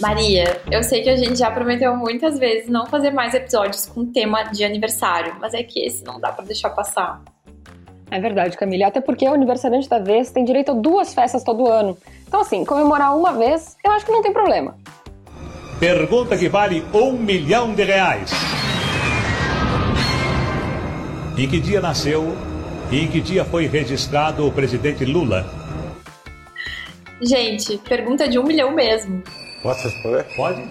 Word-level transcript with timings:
Maria, 0.00 0.62
eu 0.70 0.82
sei 0.82 1.02
que 1.02 1.10
a 1.10 1.16
gente 1.16 1.38
já 1.38 1.50
prometeu 1.50 1.94
muitas 1.94 2.38
vezes 2.38 2.70
não 2.70 2.86
fazer 2.86 3.10
mais 3.10 3.34
episódios 3.34 3.84
com 3.84 4.06
tema 4.06 4.44
de 4.44 4.64
aniversário, 4.64 5.36
mas 5.38 5.52
é 5.52 5.62
que 5.62 5.78
esse 5.78 6.02
não 6.04 6.18
dá 6.18 6.32
para 6.32 6.46
deixar 6.46 6.70
passar. 6.70 7.22
É 8.10 8.18
verdade, 8.18 8.56
Camila. 8.56 8.86
Até 8.86 9.00
porque 9.00 9.28
o 9.28 9.34
aniversariante 9.34 9.88
da 9.88 9.98
vez 9.98 10.30
tem 10.30 10.42
direito 10.42 10.70
a 10.72 10.74
duas 10.74 11.12
festas 11.12 11.44
todo 11.44 11.68
ano. 11.68 11.98
Então, 12.26 12.40
assim, 12.40 12.64
comemorar 12.64 13.14
uma 13.14 13.32
vez, 13.34 13.76
eu 13.84 13.92
acho 13.92 14.06
que 14.06 14.10
não 14.10 14.22
tem 14.22 14.32
problema. 14.32 14.74
Pergunta 15.78 16.36
que 16.36 16.48
vale 16.48 16.82
um 16.94 17.12
milhão 17.12 17.74
de 17.74 17.84
reais. 17.84 18.30
Em 21.36 21.46
que 21.46 21.60
dia 21.60 21.80
nasceu 21.80 22.34
e 22.90 23.00
em 23.00 23.08
que 23.08 23.20
dia 23.20 23.44
foi 23.44 23.66
registrado 23.66 24.46
o 24.46 24.50
presidente 24.50 25.04
Lula? 25.04 25.46
Gente, 27.20 27.76
pergunta 27.78 28.26
de 28.26 28.38
um 28.38 28.42
milhão 28.42 28.72
mesmo. 28.72 29.22
Posso 29.62 29.88
responder? 29.88 30.24
Pode? 30.34 30.64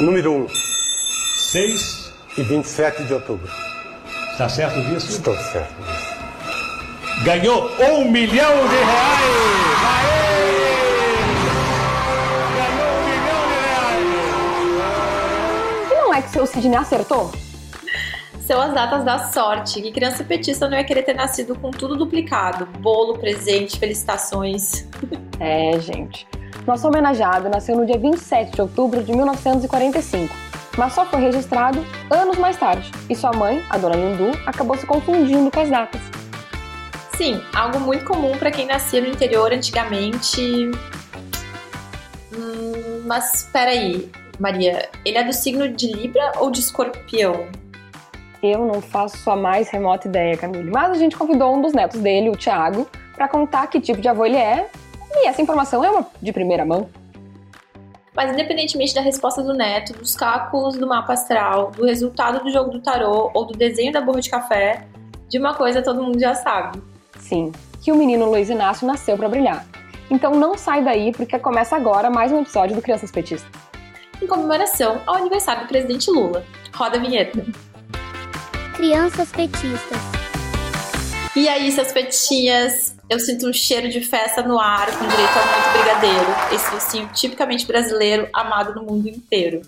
Número 0.00 0.32
1. 0.32 0.36
Um, 0.36 0.48
6 0.48 2.12
e 2.36 2.42
27 2.42 3.04
de 3.04 3.14
outubro. 3.14 3.48
Está 4.32 4.48
certo 4.48 4.80
disso? 4.82 5.10
Estou 5.10 5.36
certo 5.36 5.72
disso. 5.82 6.14
Ganhou 7.22 7.70
um 7.78 8.10
milhão 8.10 8.66
de 8.68 8.74
reais! 8.74 9.24
Aê! 9.86 10.34
Ganhou 12.56 12.90
um 12.98 13.04
milhão 13.04 13.46
de 13.46 13.54
reais! 14.72 15.92
E 15.92 15.94
não 15.94 16.12
é 16.14 16.22
que 16.22 16.30
seu 16.30 16.44
Sidney 16.46 16.76
acertou? 16.76 17.30
São 18.40 18.60
as 18.60 18.74
datas 18.74 19.04
da 19.04 19.30
sorte, 19.32 19.80
que 19.80 19.92
criança 19.92 20.24
petista 20.24 20.68
não 20.68 20.76
ia 20.76 20.84
querer 20.84 21.04
ter 21.04 21.14
nascido 21.14 21.54
com 21.54 21.70
tudo 21.70 21.96
duplicado. 21.96 22.66
Bolo, 22.80 23.16
presente, 23.18 23.78
felicitações. 23.78 24.86
É, 25.38 25.78
gente. 25.78 26.26
Nosso 26.66 26.88
homenageado 26.88 27.48
nasceu 27.48 27.76
no 27.76 27.84
dia 27.84 27.98
27 27.98 28.52
de 28.52 28.62
outubro 28.62 29.02
de 29.02 29.12
1945, 29.12 30.34
mas 30.78 30.92
só 30.92 31.04
foi 31.04 31.20
registrado 31.20 31.84
anos 32.10 32.38
mais 32.38 32.56
tarde. 32.56 32.90
E 33.08 33.14
sua 33.14 33.32
mãe, 33.32 33.62
a 33.68 33.76
dona 33.76 33.96
Lindu, 33.96 34.30
acabou 34.46 34.76
se 34.76 34.86
confundindo 34.86 35.50
com 35.50 35.60
as 35.60 35.68
datas. 35.68 36.00
Sim, 37.16 37.40
algo 37.54 37.78
muito 37.78 38.04
comum 38.04 38.36
para 38.36 38.50
quem 38.50 38.66
nascia 38.66 39.00
no 39.00 39.08
interior 39.08 39.52
antigamente. 39.52 40.70
Hum, 42.32 43.02
mas 43.04 43.34
espera 43.34 43.70
aí, 43.70 44.10
Maria, 44.40 44.88
ele 45.04 45.18
é 45.18 45.22
do 45.22 45.32
signo 45.32 45.68
de 45.68 45.92
Libra 45.92 46.32
ou 46.38 46.50
de 46.50 46.60
Escorpião? 46.60 47.46
Eu 48.42 48.66
não 48.66 48.82
faço 48.82 49.30
a 49.30 49.36
mais 49.36 49.70
remota 49.70 50.08
ideia, 50.08 50.36
Camille. 50.36 50.70
Mas 50.70 50.90
a 50.90 50.94
gente 50.94 51.16
convidou 51.16 51.56
um 51.56 51.62
dos 51.62 51.72
netos 51.72 52.00
dele, 52.00 52.28
o 52.28 52.36
Thiago, 52.36 52.86
para 53.14 53.28
contar 53.28 53.68
que 53.68 53.80
tipo 53.80 54.00
de 54.00 54.08
avô 54.08 54.26
ele 54.26 54.36
é. 54.36 54.68
E 55.16 55.26
essa 55.26 55.40
informação 55.40 55.84
é 55.84 55.90
uma 55.90 56.06
de 56.20 56.32
primeira 56.32 56.64
mão. 56.64 56.88
Mas 58.14 58.32
independentemente 58.32 58.94
da 58.94 59.00
resposta 59.00 59.42
do 59.42 59.52
neto, 59.52 59.92
dos 59.92 60.14
cálculos 60.14 60.76
do 60.76 60.86
mapa 60.86 61.14
astral, 61.14 61.70
do 61.72 61.84
resultado 61.84 62.44
do 62.44 62.50
jogo 62.50 62.70
do 62.70 62.80
tarô 62.80 63.30
ou 63.34 63.44
do 63.44 63.54
desenho 63.54 63.92
da 63.92 64.00
borra 64.00 64.20
de 64.20 64.30
café, 64.30 64.86
de 65.28 65.38
uma 65.38 65.54
coisa 65.54 65.82
todo 65.82 66.02
mundo 66.02 66.18
já 66.20 66.34
sabe. 66.34 66.80
Sim, 67.18 67.50
que 67.82 67.90
o 67.90 67.96
menino 67.96 68.26
Luiz 68.26 68.48
Inácio 68.50 68.86
nasceu 68.86 69.16
para 69.16 69.28
brilhar. 69.28 69.66
Então 70.10 70.32
não 70.32 70.56
sai 70.56 70.84
daí, 70.84 71.12
porque 71.12 71.38
começa 71.38 71.74
agora 71.74 72.08
mais 72.10 72.30
um 72.30 72.40
episódio 72.40 72.76
do 72.76 72.82
Crianças 72.82 73.10
Petistas. 73.10 73.50
Em 74.22 74.26
comemoração 74.26 75.00
ao 75.06 75.16
aniversário 75.16 75.62
do 75.62 75.68
presidente 75.68 76.10
Lula. 76.10 76.44
Roda 76.72 76.98
a 76.98 77.00
vinheta. 77.00 77.44
Crianças 78.76 79.32
Petistas. 79.32 79.98
E 81.34 81.48
aí, 81.48 81.72
seus 81.72 81.90
petinhas? 81.90 82.93
Eu 83.08 83.20
sinto 83.20 83.46
um 83.46 83.52
cheiro 83.52 83.90
de 83.90 84.00
festa 84.00 84.42
no 84.42 84.58
ar, 84.58 84.86
com 84.86 85.06
direito 85.06 85.30
a 85.30 85.46
muito 85.52 85.78
brigadeiro. 85.78 86.54
Esse 86.54 86.70
docinho 86.70 87.08
tipicamente 87.12 87.66
brasileiro, 87.66 88.28
amado 88.32 88.74
no 88.74 88.82
mundo 88.82 89.06
inteiro. 89.08 89.60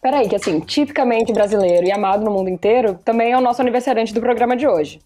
Peraí, 0.00 0.28
que 0.28 0.36
assim, 0.36 0.60
tipicamente 0.60 1.32
brasileiro 1.32 1.84
e 1.86 1.90
amado 1.90 2.24
no 2.24 2.30
mundo 2.30 2.48
inteiro, 2.48 2.98
também 3.04 3.32
é 3.32 3.36
o 3.36 3.40
nosso 3.40 3.60
aniversariante 3.60 4.14
do 4.14 4.20
programa 4.20 4.56
de 4.56 4.68
hoje. 4.68 5.00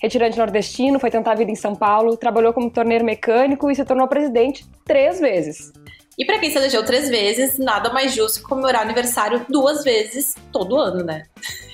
Retirante 0.00 0.38
nordestino, 0.38 1.00
foi 1.00 1.10
tentar 1.10 1.32
a 1.32 1.34
vida 1.36 1.50
em 1.50 1.56
São 1.56 1.74
Paulo, 1.74 2.16
trabalhou 2.16 2.52
como 2.52 2.70
torneiro 2.70 3.04
mecânico 3.04 3.68
e 3.68 3.74
se 3.74 3.84
tornou 3.84 4.06
presidente 4.06 4.64
três 4.84 5.18
vezes. 5.18 5.72
E 6.18 6.24
para 6.24 6.38
quem 6.38 6.50
se 6.50 6.58
elegeu 6.58 6.84
três 6.84 7.08
vezes, 7.08 7.58
nada 7.58 7.92
mais 7.92 8.14
justo 8.14 8.40
que 8.40 8.46
comemorar 8.46 8.82
aniversário 8.82 9.46
duas 9.48 9.82
vezes 9.82 10.34
todo 10.52 10.76
ano, 10.76 11.02
né? 11.04 11.24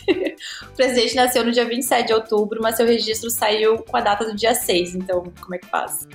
o 0.63 0.77
presidente 0.77 1.17
nasceu 1.17 1.45
no 1.45 1.51
dia 1.51 1.65
27 1.65 2.07
de 2.07 2.15
outubro, 2.15 2.61
mas 2.63 2.77
seu 2.77 2.87
registro 2.87 3.31
saiu 3.31 3.79
com 3.83 3.97
a 3.97 4.01
data 4.01 4.25
do 4.25 4.37
dia 4.37 4.55
6, 4.55 4.95
então 4.95 5.25
como 5.41 5.55
é 5.55 5.59
que 5.59 5.67
faz? 5.67 6.07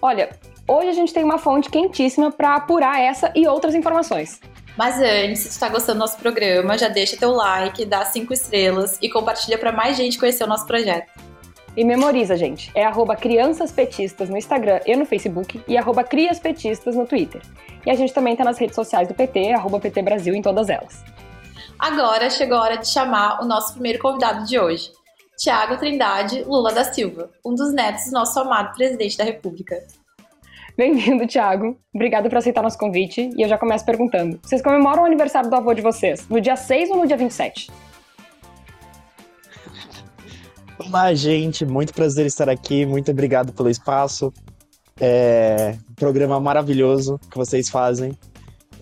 Olha, 0.00 0.38
hoje 0.68 0.88
a 0.88 0.92
gente 0.92 1.12
tem 1.12 1.24
uma 1.24 1.38
fonte 1.38 1.68
quentíssima 1.68 2.30
para 2.30 2.54
apurar 2.54 3.00
essa 3.00 3.32
e 3.34 3.46
outras 3.46 3.74
informações. 3.74 4.40
Mas 4.76 5.00
antes, 5.00 5.40
se 5.40 5.56
tu 5.56 5.60
tá 5.60 5.68
gostando 5.68 5.98
do 5.98 6.00
nosso 6.00 6.18
programa, 6.18 6.76
já 6.76 6.88
deixa 6.88 7.16
teu 7.16 7.30
like, 7.30 7.84
dá 7.84 8.04
cinco 8.04 8.32
estrelas 8.32 8.98
e 9.00 9.08
compartilha 9.08 9.56
para 9.56 9.70
mais 9.70 9.96
gente 9.96 10.18
conhecer 10.18 10.44
o 10.44 10.48
nosso 10.48 10.66
projeto. 10.66 11.12
E 11.76 11.84
memoriza, 11.84 12.36
gente. 12.36 12.70
É 12.74 12.84
arroba 12.84 13.16
Crianças 13.16 13.72
Petistas 13.72 14.28
no 14.28 14.36
Instagram 14.36 14.80
e 14.86 14.94
no 14.94 15.04
Facebook 15.04 15.62
e 15.66 15.76
arroba 15.76 16.04
Crias 16.04 16.38
Petistas 16.38 16.94
no 16.94 17.06
Twitter. 17.06 17.42
E 17.84 17.90
a 17.90 17.94
gente 17.94 18.14
também 18.14 18.36
tá 18.36 18.44
nas 18.44 18.58
redes 18.58 18.76
sociais 18.76 19.08
do 19.08 19.14
PT, 19.14 19.52
arroba 19.52 19.80
PT 19.80 20.02
Brasil 20.02 20.34
em 20.34 20.42
todas 20.42 20.68
elas. 20.68 21.02
Agora 21.78 22.30
chegou 22.30 22.58
a 22.58 22.62
hora 22.62 22.76
de 22.76 22.88
chamar 22.88 23.42
o 23.42 23.44
nosso 23.44 23.72
primeiro 23.72 23.98
convidado 23.98 24.46
de 24.46 24.58
hoje, 24.58 24.90
Tiago 25.36 25.76
Trindade 25.76 26.44
Lula 26.44 26.72
da 26.72 26.84
Silva, 26.84 27.30
um 27.44 27.54
dos 27.54 27.72
netos 27.72 28.06
do 28.06 28.12
nosso 28.12 28.38
amado 28.38 28.74
presidente 28.76 29.18
da 29.18 29.24
República. 29.24 29.76
Bem-vindo, 30.76 31.26
Thiago. 31.26 31.76
Obrigada 31.92 32.28
por 32.28 32.38
aceitar 32.38 32.62
nosso 32.62 32.78
convite. 32.78 33.30
E 33.36 33.42
eu 33.42 33.48
já 33.48 33.58
começo 33.58 33.84
perguntando: 33.84 34.38
vocês 34.42 34.62
comemoram 34.62 35.02
o 35.02 35.06
aniversário 35.06 35.50
do 35.50 35.54
avô 35.54 35.74
de 35.74 35.82
vocês 35.82 36.28
no 36.28 36.40
dia 36.40 36.56
6 36.56 36.90
ou 36.90 36.98
no 36.98 37.06
dia 37.06 37.16
27? 37.16 37.70
Olá, 40.86 41.14
gente. 41.14 41.64
Muito 41.64 41.94
prazer 41.94 42.26
estar 42.26 42.48
aqui. 42.48 42.84
Muito 42.84 43.10
obrigado 43.10 43.52
pelo 43.52 43.70
espaço. 43.70 44.32
É 45.00 45.76
um 45.90 45.94
programa 45.94 46.38
maravilhoso 46.38 47.18
que 47.30 47.38
vocês 47.38 47.70
fazem. 47.70 48.16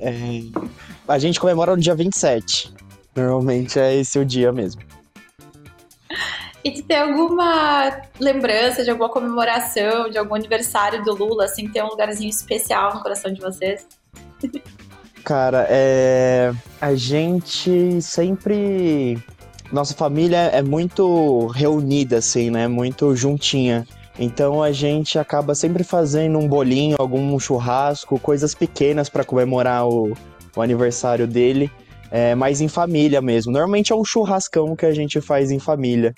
É... 0.01 0.13
A 1.07 1.19
gente 1.19 1.39
comemora 1.39 1.77
no 1.77 1.81
dia 1.81 1.95
27. 1.95 2.75
Normalmente 3.15 3.79
é 3.79 3.95
esse 3.95 4.19
o 4.19 4.25
dia 4.25 4.53
mesmo. 4.53 4.83
E 6.65 6.73
tu 6.73 6.83
tem 6.83 6.99
alguma 6.99 8.03
lembrança 8.19 8.83
de 8.83 8.91
alguma 8.91 9.09
comemoração, 9.09 10.11
de 10.11 10.19
algum 10.19 10.35
aniversário 10.35 11.05
do 11.05 11.15
Lula, 11.15 11.45
assim, 11.45 11.69
tem 11.69 11.83
um 11.83 11.89
lugarzinho 11.89 12.31
especial 12.31 12.95
no 12.95 13.01
coração 13.01 13.33
de 13.33 13.41
vocês? 13.41 13.87
Cara, 15.25 15.67
é... 15.71 16.53
a 16.81 16.95
gente 16.97 18.03
sempre. 18.03 19.23
Nossa 19.73 19.95
família 19.95 20.37
é 20.37 20.61
muito 20.61 21.47
reunida, 21.47 22.19
assim, 22.19 22.51
né? 22.51 22.69
Muito 22.69 23.17
juntinha. 23.17 23.87
Então 24.19 24.63
a 24.63 24.71
gente 24.71 25.19
acaba 25.19 25.55
sempre 25.55 25.83
fazendo 25.83 26.39
um 26.39 26.47
bolinho, 26.47 26.97
algum 26.99 27.39
churrasco, 27.39 28.21
coisas 28.21 28.55
pequenas 28.55 29.09
para 29.09 29.25
comemorar 29.25 29.89
o, 29.89 30.13
o 30.55 30.61
aniversário 30.61 31.27
dele, 31.27 31.71
é, 32.11 32.35
mas 32.35 32.61
em 32.61 32.69
família 32.69 33.23
mesmo. 33.23 33.51
Normalmente 33.51 33.93
é 33.93 33.97
um 33.97 34.05
churrascão 34.05 34.77
que 34.77 34.85
a 34.85 34.93
gente 34.93 35.23
faz 35.23 35.51
em 35.51 35.59
família. 35.59 36.13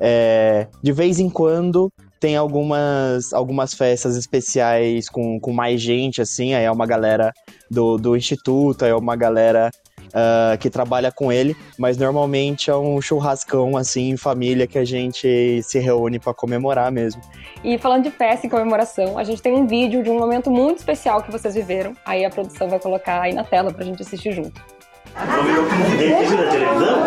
É, 0.00 0.66
de 0.82 0.90
vez 0.90 1.20
em 1.20 1.28
quando 1.28 1.92
tem 2.18 2.36
algumas, 2.36 3.34
algumas 3.34 3.74
festas 3.74 4.16
especiais 4.16 5.10
com, 5.10 5.38
com 5.38 5.52
mais 5.52 5.78
gente, 5.78 6.22
assim, 6.22 6.54
aí 6.54 6.64
é 6.64 6.70
uma 6.70 6.86
galera 6.86 7.30
do, 7.70 7.98
do 7.98 8.16
instituto, 8.16 8.86
é 8.86 8.94
uma 8.94 9.14
galera 9.14 9.70
uh, 10.14 10.56
que 10.58 10.70
trabalha 10.70 11.10
com 11.10 11.32
ele, 11.32 11.56
mas 11.78 11.96
normalmente 11.96 12.70
é 12.70 12.76
um 12.76 13.00
churrascão, 13.00 13.76
assim, 13.76 14.10
em 14.10 14.16
família 14.16 14.66
que 14.66 14.78
a 14.78 14.84
gente 14.84 15.62
se 15.62 15.78
reúne 15.78 16.18
para 16.18 16.32
comemorar 16.32 16.90
mesmo. 16.90 17.20
E 17.62 17.78
falando 17.78 18.04
de 18.04 18.10
festa 18.10 18.46
e 18.46 18.50
comemoração, 18.50 19.18
a 19.18 19.24
gente 19.24 19.42
tem 19.42 19.52
um 19.52 19.66
vídeo 19.66 20.02
de 20.02 20.10
um 20.10 20.18
momento 20.18 20.50
muito 20.50 20.78
especial 20.78 21.22
que 21.22 21.30
vocês 21.30 21.54
viveram, 21.54 21.94
aí 22.04 22.24
a 22.24 22.30
produção 22.30 22.68
vai 22.68 22.78
colocar 22.78 23.20
aí 23.20 23.32
na 23.32 23.44
tela 23.44 23.72
pra 23.72 23.84
gente 23.84 24.02
assistir 24.02 24.32
junto. 24.32 24.62
Beijo 25.96 26.36
na 26.36 26.50
televisão? 26.50 27.02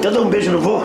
Quer 0.00 0.12
dar 0.12 0.20
um 0.20 0.28
beijo 0.28 0.52
no 0.52 0.60
vô? 0.60 0.82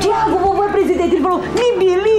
Tiago, 0.00 0.36
o 0.36 0.38
vovô 0.38 0.64
é 0.64 0.68
presidente. 0.68 1.14
Ele 1.14 1.22
falou, 1.22 1.40
me 1.40 1.78
belisca. 1.78 2.09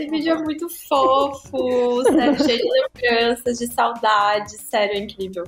Esse 0.00 0.10
vídeo 0.10 0.32
é 0.32 0.42
muito 0.42 0.66
fofo, 0.88 2.02
sério, 2.04 2.42
cheio 2.42 2.58
de 2.58 2.68
lembranças, 3.04 3.58
de 3.58 3.66
saudade, 3.66 4.52
sério, 4.56 4.94
é 4.94 4.98
incrível. 4.98 5.44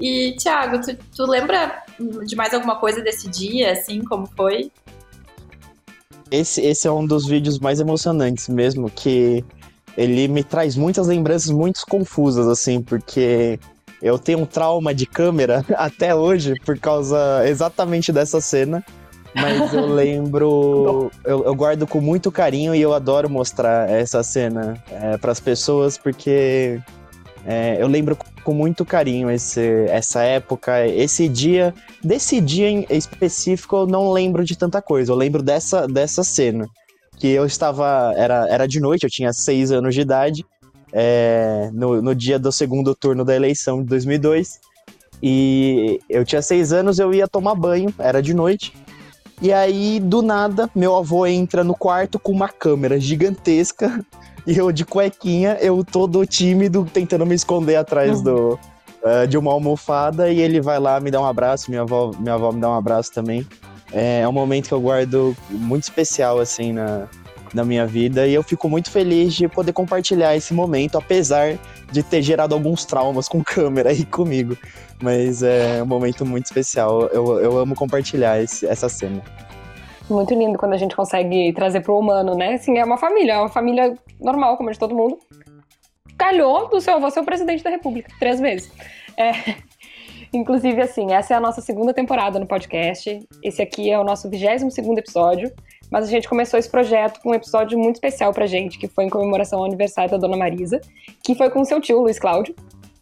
E, 0.00 0.34
Thiago, 0.38 0.80
tu, 0.80 0.96
tu 1.14 1.30
lembra 1.30 1.82
de 2.24 2.34
mais 2.34 2.54
alguma 2.54 2.76
coisa 2.76 3.02
desse 3.02 3.28
dia, 3.28 3.72
assim, 3.72 4.02
como 4.02 4.26
foi? 4.34 4.72
Esse, 6.30 6.62
esse 6.62 6.88
é 6.88 6.90
um 6.90 7.06
dos 7.06 7.26
vídeos 7.26 7.58
mais 7.58 7.80
emocionantes 7.80 8.48
mesmo, 8.48 8.88
que 8.88 9.44
ele 9.94 10.26
me 10.26 10.42
traz 10.42 10.74
muitas 10.74 11.08
lembranças 11.08 11.50
muito 11.50 11.82
confusas, 11.86 12.48
assim, 12.48 12.80
porque 12.80 13.60
eu 14.00 14.18
tenho 14.18 14.38
um 14.38 14.46
trauma 14.46 14.94
de 14.94 15.04
câmera 15.04 15.62
até 15.76 16.14
hoje 16.14 16.54
por 16.64 16.78
causa 16.78 17.46
exatamente 17.46 18.10
dessa 18.10 18.40
cena. 18.40 18.82
Mas 19.34 19.72
eu 19.72 19.86
lembro. 19.92 21.10
eu, 21.24 21.44
eu 21.44 21.54
guardo 21.54 21.86
com 21.86 22.00
muito 22.00 22.30
carinho 22.30 22.74
e 22.74 22.80
eu 22.80 22.92
adoro 22.92 23.28
mostrar 23.28 23.88
essa 23.90 24.22
cena 24.22 24.82
é, 24.90 25.16
para 25.16 25.32
as 25.32 25.40
pessoas, 25.40 25.96
porque 25.96 26.80
é, 27.44 27.76
eu 27.80 27.88
lembro 27.88 28.16
com 28.44 28.52
muito 28.52 28.84
carinho 28.84 29.30
esse, 29.30 29.86
essa 29.88 30.22
época, 30.22 30.86
esse 30.86 31.28
dia. 31.28 31.74
Desse 32.02 32.40
dia 32.40 32.68
em 32.68 32.86
específico, 32.90 33.76
eu 33.76 33.86
não 33.86 34.12
lembro 34.12 34.44
de 34.44 34.56
tanta 34.56 34.80
coisa. 34.80 35.12
Eu 35.12 35.16
lembro 35.16 35.42
dessa, 35.42 35.86
dessa 35.86 36.22
cena. 36.22 36.68
Que 37.18 37.28
eu 37.28 37.46
estava. 37.46 38.12
Era, 38.16 38.46
era 38.48 38.66
de 38.66 38.80
noite, 38.80 39.04
eu 39.04 39.10
tinha 39.10 39.32
seis 39.32 39.70
anos 39.70 39.94
de 39.94 40.00
idade. 40.00 40.44
É, 40.92 41.70
no, 41.72 42.02
no 42.02 42.14
dia 42.14 42.38
do 42.38 42.52
segundo 42.52 42.94
turno 42.94 43.24
da 43.24 43.34
eleição 43.34 43.82
de 43.82 43.88
2002. 43.88 44.60
E 45.22 46.00
eu 46.08 46.24
tinha 46.24 46.42
seis 46.42 46.72
anos, 46.72 46.98
eu 46.98 47.14
ia 47.14 47.28
tomar 47.28 47.54
banho, 47.54 47.94
era 47.98 48.20
de 48.20 48.34
noite. 48.34 48.72
E 49.42 49.52
aí, 49.52 49.98
do 49.98 50.22
nada, 50.22 50.70
meu 50.72 50.94
avô 50.94 51.26
entra 51.26 51.64
no 51.64 51.74
quarto 51.74 52.16
com 52.16 52.30
uma 52.30 52.48
câmera 52.48 53.00
gigantesca 53.00 54.00
e 54.46 54.56
eu 54.56 54.70
de 54.70 54.84
cuequinha, 54.84 55.58
eu 55.60 55.84
todo 55.84 56.24
tímido, 56.24 56.86
tentando 56.94 57.26
me 57.26 57.34
esconder 57.34 57.74
atrás 57.74 58.18
uhum. 58.18 58.22
do, 58.22 58.60
uh, 59.02 59.26
de 59.26 59.36
uma 59.36 59.50
almofada. 59.50 60.30
E 60.30 60.40
ele 60.40 60.60
vai 60.60 60.78
lá, 60.78 61.00
me 61.00 61.10
dá 61.10 61.20
um 61.20 61.26
abraço, 61.26 61.72
minha 61.72 61.82
avó, 61.82 62.12
minha 62.20 62.34
avó 62.34 62.52
me 62.52 62.60
dá 62.60 62.70
um 62.70 62.74
abraço 62.74 63.12
também. 63.12 63.44
É, 63.92 64.20
é 64.20 64.28
um 64.28 64.32
momento 64.32 64.68
que 64.68 64.74
eu 64.74 64.80
guardo 64.80 65.36
muito 65.50 65.82
especial, 65.82 66.38
assim, 66.38 66.72
na, 66.72 67.08
na 67.54 67.64
minha 67.64 67.86
vida. 67.86 68.26
E 68.26 68.34
eu 68.34 68.42
fico 68.42 68.68
muito 68.68 68.90
feliz 68.90 69.34
de 69.34 69.48
poder 69.48 69.72
compartilhar 69.72 70.36
esse 70.36 70.54
momento, 70.54 70.98
apesar 70.98 71.58
de 71.90 72.02
ter 72.02 72.22
gerado 72.22 72.54
alguns 72.54 72.84
traumas 72.84 73.28
com 73.28 73.42
câmera 73.44 73.90
aí 73.90 74.04
comigo. 74.04 74.56
Mas 75.02 75.42
é 75.42 75.82
um 75.82 75.86
momento 75.86 76.24
muito 76.24 76.46
especial. 76.46 77.02
Eu, 77.08 77.40
eu 77.40 77.58
amo 77.58 77.74
compartilhar 77.74 78.40
esse, 78.40 78.66
essa 78.66 78.88
cena. 78.88 79.22
Muito 80.08 80.34
lindo 80.34 80.58
quando 80.58 80.74
a 80.74 80.76
gente 80.76 80.94
consegue 80.94 81.52
trazer 81.52 81.80
pro 81.80 81.98
humano, 81.98 82.34
né? 82.34 82.54
Assim, 82.54 82.78
é 82.78 82.84
uma 82.84 82.98
família, 82.98 83.34
é 83.34 83.38
uma 83.38 83.48
família 83.48 83.96
normal, 84.20 84.56
como 84.56 84.68
a 84.68 84.72
de 84.72 84.78
todo 84.78 84.94
mundo. 84.94 85.18
Calhou 86.18 86.68
do 86.68 86.80
seu 86.80 86.94
avô 86.94 87.10
ser 87.10 87.20
o 87.20 87.24
presidente 87.24 87.64
da 87.64 87.70
república, 87.70 88.12
três 88.18 88.38
vezes. 88.38 88.70
É, 89.16 89.32
inclusive, 90.32 90.80
assim, 90.80 91.12
essa 91.12 91.34
é 91.34 91.36
a 91.36 91.40
nossa 91.40 91.60
segunda 91.60 91.94
temporada 91.94 92.38
no 92.38 92.46
podcast. 92.46 93.26
Esse 93.42 93.62
aqui 93.62 93.90
é 93.90 93.98
o 93.98 94.04
nosso 94.04 94.28
22 94.28 94.72
segundo 94.72 94.98
episódio. 94.98 95.52
Mas 95.92 96.06
a 96.06 96.08
gente 96.08 96.26
começou 96.26 96.58
esse 96.58 96.70
projeto 96.70 97.20
com 97.20 97.32
um 97.32 97.34
episódio 97.34 97.78
muito 97.78 97.96
especial 97.96 98.32
pra 98.32 98.46
gente, 98.46 98.78
que 98.78 98.88
foi 98.88 99.04
em 99.04 99.10
comemoração 99.10 99.58
ao 99.58 99.66
aniversário 99.66 100.10
da 100.10 100.16
Dona 100.16 100.38
Marisa, 100.38 100.80
que 101.22 101.34
foi 101.34 101.50
com 101.50 101.62
seu 101.66 101.82
tio, 101.82 102.00
Luiz 102.00 102.18
Cláudio. 102.18 102.54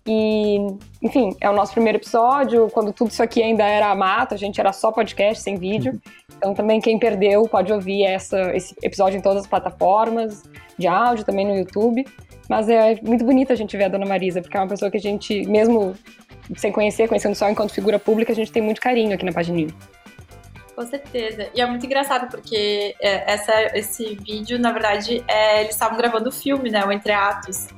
E, 0.04 0.56
enfim, 1.00 1.36
é 1.40 1.48
o 1.48 1.52
nosso 1.52 1.72
primeiro 1.72 1.98
episódio, 1.98 2.68
quando 2.70 2.92
tudo 2.92 3.10
isso 3.10 3.22
aqui 3.22 3.40
ainda 3.40 3.64
era 3.64 3.94
mato, 3.94 4.34
a 4.34 4.36
gente 4.36 4.58
era 4.58 4.72
só 4.72 4.90
podcast, 4.90 5.40
sem 5.42 5.56
vídeo. 5.56 5.98
Então 6.40 6.54
também 6.54 6.80
quem 6.80 6.98
perdeu 6.98 7.46
pode 7.46 7.70
ouvir 7.70 8.02
essa, 8.02 8.56
esse 8.56 8.74
episódio 8.82 9.18
em 9.18 9.20
todas 9.20 9.42
as 9.42 9.46
plataformas 9.46 10.42
de 10.78 10.88
áudio, 10.88 11.22
também 11.22 11.46
no 11.46 11.54
YouTube. 11.54 12.02
Mas 12.48 12.66
é 12.66 12.98
muito 13.02 13.26
bonito 13.26 13.52
a 13.52 13.54
gente 13.54 13.76
ver 13.76 13.84
a 13.84 13.88
Dona 13.88 14.06
Marisa, 14.06 14.40
porque 14.40 14.56
é 14.56 14.60
uma 14.60 14.66
pessoa 14.66 14.90
que 14.90 14.96
a 14.96 15.00
gente, 15.00 15.46
mesmo 15.46 15.94
sem 16.56 16.72
conhecer, 16.72 17.08
conhecendo 17.08 17.34
só 17.34 17.50
enquanto 17.50 17.74
figura 17.74 17.98
pública, 17.98 18.32
a 18.32 18.34
gente 18.34 18.50
tem 18.50 18.62
muito 18.62 18.80
carinho 18.80 19.14
aqui 19.14 19.22
na 19.22 19.32
Pagininho. 19.32 19.68
Com 20.80 20.86
certeza. 20.86 21.50
E 21.54 21.60
é 21.60 21.66
muito 21.66 21.84
engraçado 21.84 22.30
porque 22.30 22.96
é, 23.02 23.34
essa, 23.34 23.52
esse 23.76 24.14
vídeo, 24.14 24.58
na 24.58 24.72
verdade, 24.72 25.22
é, 25.28 25.60
eles 25.60 25.72
estavam 25.72 25.98
gravando 25.98 26.30
o 26.30 26.32
filme, 26.32 26.70
né? 26.70 26.82
O 26.86 26.90
Entre 26.90 27.12
Atos. 27.12 27.68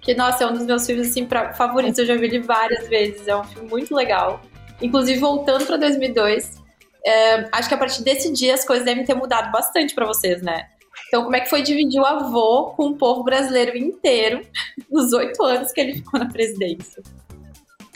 Que, 0.00 0.14
nossa, 0.14 0.44
é 0.44 0.46
um 0.46 0.52
dos 0.52 0.64
meus 0.64 0.86
filmes 0.86 1.10
assim, 1.10 1.26
pra, 1.26 1.52
favoritos. 1.54 1.98
Eu 1.98 2.06
já 2.06 2.14
vi 2.14 2.26
ele 2.26 2.42
várias 2.42 2.88
vezes. 2.88 3.26
É 3.26 3.36
um 3.36 3.42
filme 3.42 3.68
muito 3.68 3.92
legal. 3.92 4.40
Inclusive, 4.80 5.18
voltando 5.18 5.66
para 5.66 5.78
2002, 5.78 6.62
é, 7.04 7.48
acho 7.50 7.68
que 7.68 7.74
a 7.74 7.78
partir 7.78 8.04
desse 8.04 8.32
dia 8.32 8.54
as 8.54 8.64
coisas 8.64 8.84
devem 8.84 9.04
ter 9.04 9.14
mudado 9.14 9.50
bastante 9.50 9.92
para 9.92 10.06
vocês, 10.06 10.40
né? 10.40 10.68
Então, 11.08 11.24
como 11.24 11.34
é 11.34 11.40
que 11.40 11.50
foi 11.50 11.60
dividir 11.60 12.00
o 12.00 12.06
avô 12.06 12.66
com 12.76 12.90
o 12.90 12.96
povo 12.96 13.24
brasileiro 13.24 13.76
inteiro 13.76 14.42
nos 14.88 15.12
oito 15.12 15.42
anos 15.42 15.72
que 15.72 15.80
ele 15.80 15.94
ficou 15.94 16.20
na 16.20 16.30
presidência? 16.30 17.02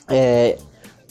É, 0.09 0.59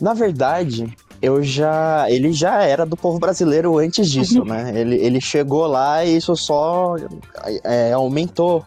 na 0.01 0.13
verdade, 0.13 0.93
eu 1.21 1.43
já. 1.43 2.05
Ele 2.09 2.31
já 2.31 2.63
era 2.63 2.85
do 2.85 2.95
povo 2.95 3.19
brasileiro 3.19 3.77
antes 3.77 4.09
disso, 4.11 4.43
né? 4.43 4.71
Ele, 4.75 4.95
ele 4.95 5.21
chegou 5.21 5.65
lá 5.67 6.05
e 6.05 6.17
isso 6.17 6.35
só 6.35 6.95
é, 7.63 7.91
aumentou 7.91 8.65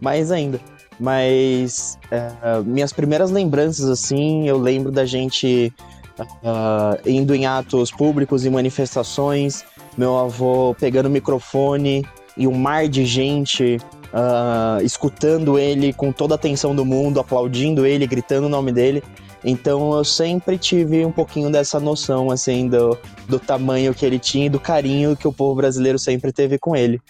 mais 0.00 0.30
ainda. 0.30 0.60
Mas 1.00 1.98
é, 2.10 2.60
minhas 2.64 2.92
primeiras 2.92 3.30
lembranças, 3.30 3.88
assim, 3.88 4.48
eu 4.48 4.58
lembro 4.58 4.90
da 4.90 5.04
gente 5.04 5.72
uh, 6.20 7.08
indo 7.08 7.34
em 7.34 7.46
atos 7.46 7.90
públicos 7.90 8.44
e 8.44 8.50
manifestações, 8.50 9.64
meu 9.96 10.18
avô 10.18 10.74
pegando 10.78 11.06
o 11.06 11.10
microfone 11.10 12.04
e 12.36 12.46
um 12.46 12.54
mar 12.54 12.88
de 12.88 13.04
gente 13.04 13.78
uh, 14.12 14.82
escutando 14.82 15.58
ele 15.58 15.92
com 15.92 16.12
toda 16.12 16.34
a 16.34 16.36
atenção 16.36 16.74
do 16.74 16.84
mundo, 16.84 17.20
aplaudindo 17.20 17.86
ele, 17.86 18.06
gritando 18.06 18.46
o 18.46 18.50
nome 18.50 18.72
dele. 18.72 19.02
Então 19.44 19.96
eu 19.96 20.04
sempre 20.04 20.58
tive 20.58 21.04
um 21.04 21.12
pouquinho 21.12 21.50
dessa 21.50 21.78
noção, 21.78 22.30
assim, 22.30 22.68
do, 22.68 22.98
do 23.28 23.38
tamanho 23.38 23.94
que 23.94 24.04
ele 24.04 24.18
tinha 24.18 24.46
e 24.46 24.50
do 24.50 24.58
carinho 24.58 25.16
que 25.16 25.28
o 25.28 25.32
povo 25.32 25.54
brasileiro 25.54 25.98
sempre 25.98 26.32
teve 26.32 26.58
com 26.58 26.74
ele. 26.74 27.00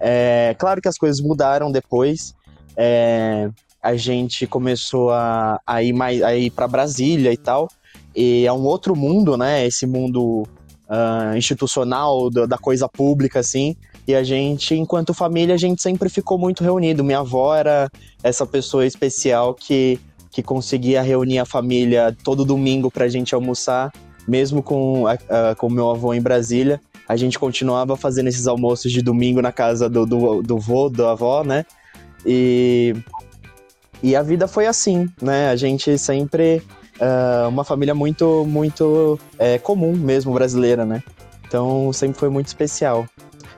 É, 0.00 0.54
claro 0.58 0.80
que 0.80 0.88
as 0.88 0.98
coisas 0.98 1.20
mudaram 1.20 1.72
depois. 1.72 2.34
É, 2.76 3.50
a 3.82 3.96
gente 3.96 4.46
começou 4.46 5.10
a, 5.10 5.60
a 5.66 5.82
ir 5.82 5.92
mais 5.92 6.22
a 6.22 6.34
ir 6.34 6.50
para 6.50 6.68
Brasília 6.68 7.32
e 7.32 7.36
tal. 7.36 7.68
E 8.14 8.46
é 8.46 8.52
um 8.52 8.64
outro 8.64 8.96
mundo, 8.96 9.36
né? 9.36 9.66
Esse 9.66 9.86
mundo 9.86 10.42
uh, 10.88 11.36
institucional 11.36 12.30
da, 12.30 12.46
da 12.46 12.58
coisa 12.58 12.88
pública, 12.88 13.40
assim. 13.40 13.76
E 14.06 14.14
a 14.14 14.22
gente, 14.22 14.74
enquanto 14.74 15.12
família, 15.12 15.54
a 15.54 15.58
gente 15.58 15.82
sempre 15.82 16.08
ficou 16.08 16.38
muito 16.38 16.64
reunido. 16.64 17.04
Minha 17.04 17.20
avó 17.20 17.54
era 17.54 17.90
essa 18.22 18.46
pessoa 18.46 18.86
especial 18.86 19.54
que 19.54 20.00
que 20.30 20.42
conseguia 20.42 21.02
reunir 21.02 21.38
a 21.38 21.44
família 21.44 22.16
todo 22.24 22.44
domingo 22.44 22.90
para 22.90 23.04
a 23.04 23.08
gente 23.08 23.34
almoçar, 23.34 23.92
mesmo 24.26 24.62
com 24.62 25.04
o 25.04 25.06
com 25.56 25.68
meu 25.68 25.90
avô 25.90 26.12
em 26.14 26.20
Brasília. 26.20 26.80
A 27.08 27.16
gente 27.16 27.38
continuava 27.38 27.96
fazendo 27.96 28.28
esses 28.28 28.46
almoços 28.46 28.92
de 28.92 29.00
domingo 29.00 29.40
na 29.40 29.50
casa 29.50 29.88
do, 29.88 30.04
do, 30.04 30.42
do 30.42 30.58
vô, 30.58 30.90
da 30.90 31.12
avó, 31.12 31.42
né? 31.42 31.64
E, 32.26 32.94
e 34.02 34.14
a 34.14 34.22
vida 34.22 34.46
foi 34.46 34.66
assim, 34.66 35.08
né? 35.20 35.48
A 35.48 35.56
gente 35.56 35.96
sempre. 35.98 36.62
Uh, 37.00 37.48
uma 37.48 37.62
família 37.62 37.94
muito, 37.94 38.44
muito 38.44 39.20
é, 39.38 39.56
comum 39.56 39.92
mesmo, 39.92 40.34
brasileira, 40.34 40.84
né? 40.84 41.02
Então 41.46 41.92
sempre 41.92 42.18
foi 42.18 42.28
muito 42.28 42.48
especial. 42.48 43.06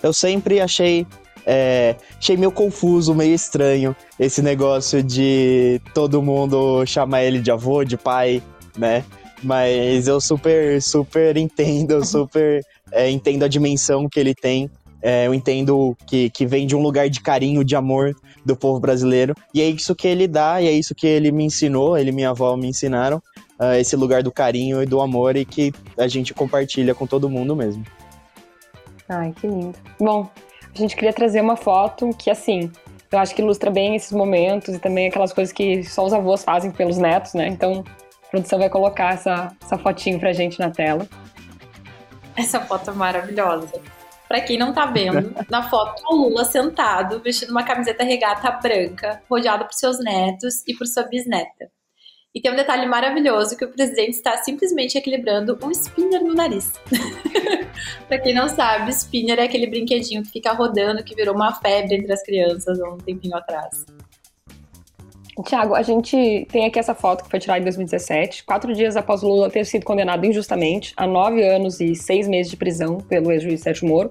Eu 0.02 0.12
sempre 0.12 0.60
achei 0.60 1.06
é, 1.53 1.97
achei 2.17 2.37
meio 2.37 2.53
confuso, 2.53 3.13
meio 3.13 3.35
estranho 3.35 3.97
esse 4.21 4.41
negócio 4.41 5.03
de 5.03 5.81
todo 5.93 6.23
mundo 6.23 6.87
chamar 6.87 7.25
ele 7.25 7.41
de 7.41 7.51
avô, 7.51 7.83
de 7.83 7.97
pai, 7.97 8.41
né? 8.79 9.05
Mas 9.43 10.07
eu 10.07 10.21
super, 10.21 10.81
super 10.81 11.37
entendo, 11.37 11.91
eu 11.91 12.05
super 12.05 12.65
é, 12.93 13.11
entendo 13.11 13.43
a 13.43 13.49
dimensão 13.49 14.09
que 14.09 14.21
ele 14.21 14.33
tem. 14.33 14.71
É, 15.03 15.27
eu 15.27 15.35
entendo 15.35 15.97
que, 16.07 16.31
que 16.31 16.47
vem 16.47 16.69
de 16.69 16.77
um 16.77 16.83
lugar 16.83 17.11
de 17.11 17.21
carinho, 17.21 17.65
de 17.65 17.75
amor 17.75 18.15
do 18.47 18.55
povo 18.55 18.79
brasileiro. 18.79 19.35
E 19.53 19.61
é 19.61 19.69
isso 19.69 19.93
que 19.93 20.07
ele 20.07 20.29
dá, 20.29 20.63
e 20.63 20.69
é 20.69 20.73
isso 20.73 20.95
que 20.95 21.07
ele 21.09 21.33
me 21.33 21.43
ensinou, 21.43 21.99
ele 21.99 22.11
e 22.11 22.13
minha 22.13 22.31
avó 22.31 22.57
me 22.57 22.69
ensinaram. 22.69 23.21
Uh, 23.59 23.75
esse 23.79 23.97
lugar 23.97 24.23
do 24.23 24.31
carinho 24.31 24.81
e 24.81 24.87
do 24.87 25.01
amor 25.01 25.37
e 25.37 25.45
que 25.45 25.73
a 25.99 26.07
gente 26.07 26.33
compartilha 26.33 26.95
com 26.95 27.09
todo 27.09 27.29
mundo 27.29 27.57
mesmo. 27.57 27.85
Ai, 29.09 29.35
que 29.39 29.49
lindo. 29.49 29.75
Bom, 29.99 30.31
a 30.74 30.79
gente 30.79 30.94
queria 30.94 31.12
trazer 31.12 31.41
uma 31.41 31.56
foto 31.56 32.10
que, 32.17 32.31
assim, 32.31 32.70
eu 33.10 33.19
acho 33.19 33.34
que 33.34 33.43
ilustra 33.43 33.70
bem 33.70 33.96
esses 33.96 34.12
momentos 34.12 34.74
e 34.74 34.79
também 34.79 35.08
aquelas 35.08 35.32
coisas 35.32 35.53
que 35.53 35.82
só 35.82 36.05
os 36.05 36.12
avós 36.12 36.44
fazem 36.44 36.70
pelos 36.70 36.96
netos, 36.96 37.34
né? 37.34 37.48
Então, 37.48 37.84
a 38.27 38.31
produção 38.31 38.58
vai 38.58 38.70
colocar 38.70 39.15
essa, 39.15 39.55
essa 39.60 39.77
fotinho 39.77 40.20
pra 40.20 40.32
gente 40.32 40.60
na 40.60 40.70
tela. 40.70 41.06
Essa 42.36 42.60
foto 42.60 42.91
é 42.91 42.94
maravilhosa. 42.94 43.81
Para 44.29 44.41
quem 44.41 44.56
não 44.56 44.72
tá 44.72 44.86
vendo, 44.86 45.34
na 45.50 45.69
foto 45.69 46.03
o 46.08 46.29
Lula 46.29 46.44
sentado, 46.44 47.20
vestindo 47.20 47.50
uma 47.50 47.65
camiseta 47.65 48.05
regata 48.05 48.50
branca, 48.53 49.20
rodeado 49.29 49.65
por 49.65 49.74
seus 49.74 49.98
netos 49.98 50.62
e 50.69 50.74
por 50.74 50.86
sua 50.86 51.03
bisneta. 51.03 51.69
E 52.32 52.41
tem 52.41 52.53
um 52.53 52.56
detalhe 52.56 52.87
maravilhoso 52.87 53.56
que 53.56 53.65
o 53.65 53.69
presidente 53.69 54.10
está 54.10 54.37
simplesmente 54.37 54.96
equilibrando 54.96 55.58
um 55.63 55.70
spinner 55.72 56.22
no 56.22 56.32
nariz. 56.32 56.72
para 58.06 58.19
quem 58.20 58.32
não 58.32 58.49
sabe, 58.49 58.93
spinner 58.93 59.41
é 59.41 59.44
aquele 59.44 59.67
brinquedinho 59.67 60.22
que 60.22 60.31
fica 60.31 60.53
rodando, 60.53 61.03
que 61.03 61.17
virou 61.17 61.34
uma 61.34 61.53
febre 61.53 61.96
entre 61.96 62.13
as 62.13 62.22
crianças 62.22 62.81
há 62.81 62.89
um 62.89 62.99
tempinho 62.99 63.37
atrás. 63.37 63.84
Tiago, 65.43 65.75
a 65.75 65.82
gente 65.82 66.46
tem 66.53 66.67
aqui 66.67 66.79
essa 66.79 66.94
foto 66.94 67.25
que 67.25 67.31
foi 67.31 67.41
tirada 67.41 67.60
em 67.60 67.65
2017, 67.65 68.44
quatro 68.44 68.72
dias 68.75 68.96
após 68.96 69.22
Lula 69.22 69.51
ter 69.51 69.65
sido 69.65 69.84
condenado 69.84 70.25
injustamente 70.25 70.93
a 70.96 71.06
nove 71.06 71.43
anos 71.43 71.81
e 71.81 71.94
seis 71.96 72.29
meses 72.29 72.51
de 72.51 72.56
prisão 72.56 72.99
pelo 72.99 73.32
ex-juiz 73.32 73.60
Sérgio 73.60 73.89
Moro. 73.89 74.10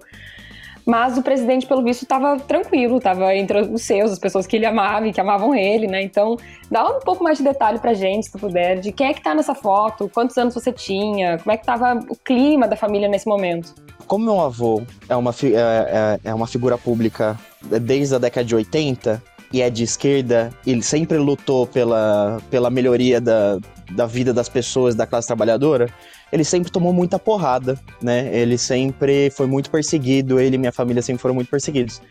Mas 0.90 1.20
o 1.20 1.22
presidente, 1.22 1.68
pelo 1.68 1.84
visto, 1.84 2.02
estava 2.02 2.40
tranquilo, 2.40 2.98
estava 2.98 3.36
entre 3.36 3.62
os 3.62 3.84
seus, 3.84 4.12
as 4.12 4.18
pessoas 4.18 4.48
que 4.48 4.56
ele 4.56 4.66
amava 4.66 5.08
e 5.08 5.14
que 5.14 5.22
amavam 5.22 5.54
ele, 5.54 5.86
né? 5.86 6.02
Então, 6.02 6.36
dá 6.72 6.84
um 6.84 7.00
pouco 7.00 7.24
mais 7.24 7.38
de 7.38 7.44
detalhe 7.44 7.78
pra 7.78 7.94
gente, 7.94 8.26
se 8.26 8.32
tu 8.32 8.40
puder, 8.40 8.80
de 8.80 8.92
quem 8.92 9.06
é 9.10 9.14
que 9.14 9.22
tá 9.22 9.36
nessa 9.36 9.54
foto, 9.54 10.10
quantos 10.12 10.36
anos 10.36 10.56
você 10.56 10.72
tinha, 10.72 11.38
como 11.38 11.52
é 11.52 11.58
que 11.58 11.64
tava 11.64 12.00
o 12.10 12.16
clima 12.16 12.68
da 12.68 12.76
família 12.76 13.08
nesse 13.08 13.28
momento. 13.28 13.76
Como 14.08 14.26
meu 14.26 14.42
avô 14.42 14.82
é 15.08 15.16
uma, 15.16 15.30
é, 15.30 16.18
é- 16.26 16.30
é 16.32 16.34
uma 16.34 16.48
figura 16.48 16.76
pública 16.76 17.38
desde 17.62 18.16
a 18.16 18.18
década 18.18 18.44
de 18.44 18.56
80 18.56 19.22
e 19.54 19.62
é 19.62 19.70
de 19.70 19.84
esquerda, 19.84 20.50
ele 20.66 20.82
sempre 20.82 21.20
lutou 21.20 21.68
pela, 21.68 22.40
pela 22.50 22.72
melhoria 22.72 23.22
da, 23.22 23.60
da 23.92 24.08
vida 24.08 24.34
das 24.34 24.50
pessoas, 24.50 24.96
da 24.96 25.06
classe 25.06 25.28
trabalhadora, 25.28 25.88
ele 26.32 26.44
sempre 26.44 26.72
tomou 26.72 26.94
muita 26.94 27.18
porrada, 27.18 27.80
né? 28.02 28.30
Ele 28.36 28.58
sempre 28.58 29.30
foi 29.32 29.48
muito 29.48 29.70
perseguido, 29.70 30.40
ele 30.40 30.56
e 30.56 30.60
minha 30.60 30.72
família 30.72 31.02
sempre 31.02 31.22
foram 31.22 31.36
muito 31.36 31.50
perseguidos. 31.50 32.02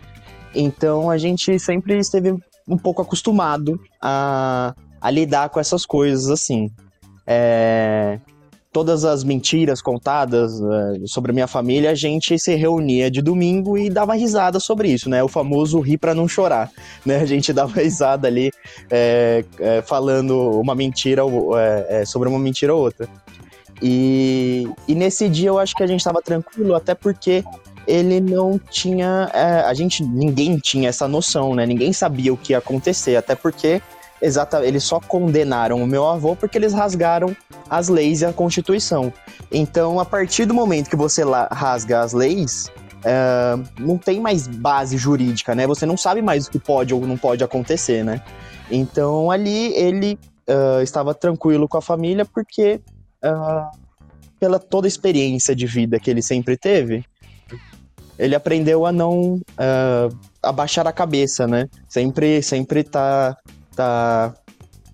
Então 0.55 1.11
a 1.11 1.19
gente 1.19 1.59
sempre 1.59 1.99
esteve 1.99 2.35
um 2.67 2.77
pouco 2.77 3.03
acostumado 3.03 3.81
a, 4.01 4.75
a 5.01 5.11
lidar 5.11 5.49
com 5.49 5.61
essas 5.61 5.87
coisas 5.87 6.29
assim. 6.31 6.71
É, 7.27 8.19
todas 8.73 9.05
as 9.05 9.25
mentiras 9.25 9.81
contadas 9.81 10.61
eh, 10.61 11.01
sobre 11.07 11.31
a 11.33 11.35
minha 11.35 11.47
família, 11.47 11.91
a 11.91 11.95
gente 11.95 12.39
se 12.39 12.55
reunia 12.55 13.11
de 13.11 13.21
domingo 13.23 13.79
e 13.79 13.89
dava 13.89 14.15
risada 14.15 14.61
sobre 14.61 14.89
isso, 14.89 15.09
né? 15.09 15.23
O 15.23 15.29
famoso 15.29 15.81
rir 15.81 15.99
pra 15.99 16.15
não 16.15 16.29
chorar, 16.29 16.71
né? 17.05 17.17
A 17.17 17.27
gente 17.27 17.53
dava 17.53 17.73
risada 17.81 18.29
ali 18.29 18.51
eh, 18.91 19.45
eh, 19.59 19.83
falando 19.83 20.61
uma 20.61 20.75
mentira 20.75 21.23
eh, 21.23 21.87
eh, 21.89 22.05
sobre 22.05 22.29
uma 22.29 22.39
mentira 22.39 22.75
ou 22.75 22.83
outra. 22.83 23.09
E, 23.83 24.69
e 24.87 24.95
nesse 24.95 25.29
dia 25.29 25.49
eu 25.49 25.59
acho 25.59 25.75
que 25.75 25.83
a 25.83 25.87
gente 25.87 26.03
tava 26.03 26.21
tranquilo, 26.21 26.75
até 26.75 26.95
porque 26.95 27.45
ele 27.87 28.21
não 28.21 28.59
tinha. 28.59 29.31
eh, 29.33 29.63
a 29.65 29.73
gente. 29.75 30.03
ninguém 30.05 30.59
tinha 30.59 30.89
essa 30.89 31.07
noção, 31.09 31.55
né? 31.55 31.65
Ninguém 31.65 31.93
sabia 31.93 32.33
o 32.33 32.37
que 32.37 32.53
ia 32.53 32.59
acontecer, 32.59 33.17
até 33.17 33.35
porque. 33.35 33.81
Exata, 34.21 34.67
eles 34.67 34.83
só 34.83 34.99
condenaram 34.99 35.81
o 35.81 35.87
meu 35.87 36.05
avô 36.05 36.35
porque 36.35 36.59
eles 36.59 36.73
rasgaram 36.73 37.37
as 37.71 37.89
leis 37.89 38.21
e 38.21 38.27
a 38.27 38.33
Constituição. 38.33 39.13
Então, 39.49 40.01
a 40.01 40.05
partir 40.05 40.45
do 40.45 40.53
momento 40.53 40.91
que 40.91 40.97
você 40.97 41.23
rasga 41.53 42.01
as 42.01 42.13
leis, 42.13 42.69
é, 43.05 43.57
não 43.79 43.97
tem 43.97 44.19
mais 44.19 44.49
base 44.49 44.99
jurídica, 44.99 45.55
né? 45.55 45.69
Você 45.69 45.87
não 45.87 45.97
sabe 45.97 46.21
mais 46.21 46.49
o 46.49 46.51
que 46.51 46.59
pode 46.59 46.93
ou 46.93 47.07
não 47.07 47.17
pode 47.17 47.45
acontecer, 47.45 48.05
né? 48.05 48.21
Então, 48.69 49.31
ali 49.31 49.73
ele 49.77 50.19
ah, 50.49 50.83
estava 50.83 51.15
tranquilo 51.15 51.69
com 51.69 51.77
a 51.77 51.83
família 51.83 52.25
porque, 52.25 52.81
ah, 53.23 53.71
pela 54.39 54.59
toda 54.59 54.87
a 54.87 54.89
experiência 54.89 55.55
de 55.55 55.67
vida 55.67 55.99
que 55.99 56.11
ele 56.11 56.23
sempre 56.23 56.57
teve, 56.57 57.05
ele 58.19 58.35
aprendeu 58.35 58.85
a 58.85 58.93
não 58.93 59.41
ah, 59.57 60.09
abaixar 60.43 60.87
a 60.87 60.93
cabeça, 60.93 61.47
né? 61.47 61.69
Sempre, 61.89 62.43
sempre 62.43 62.83
tá, 62.83 63.37
tá 63.75 64.35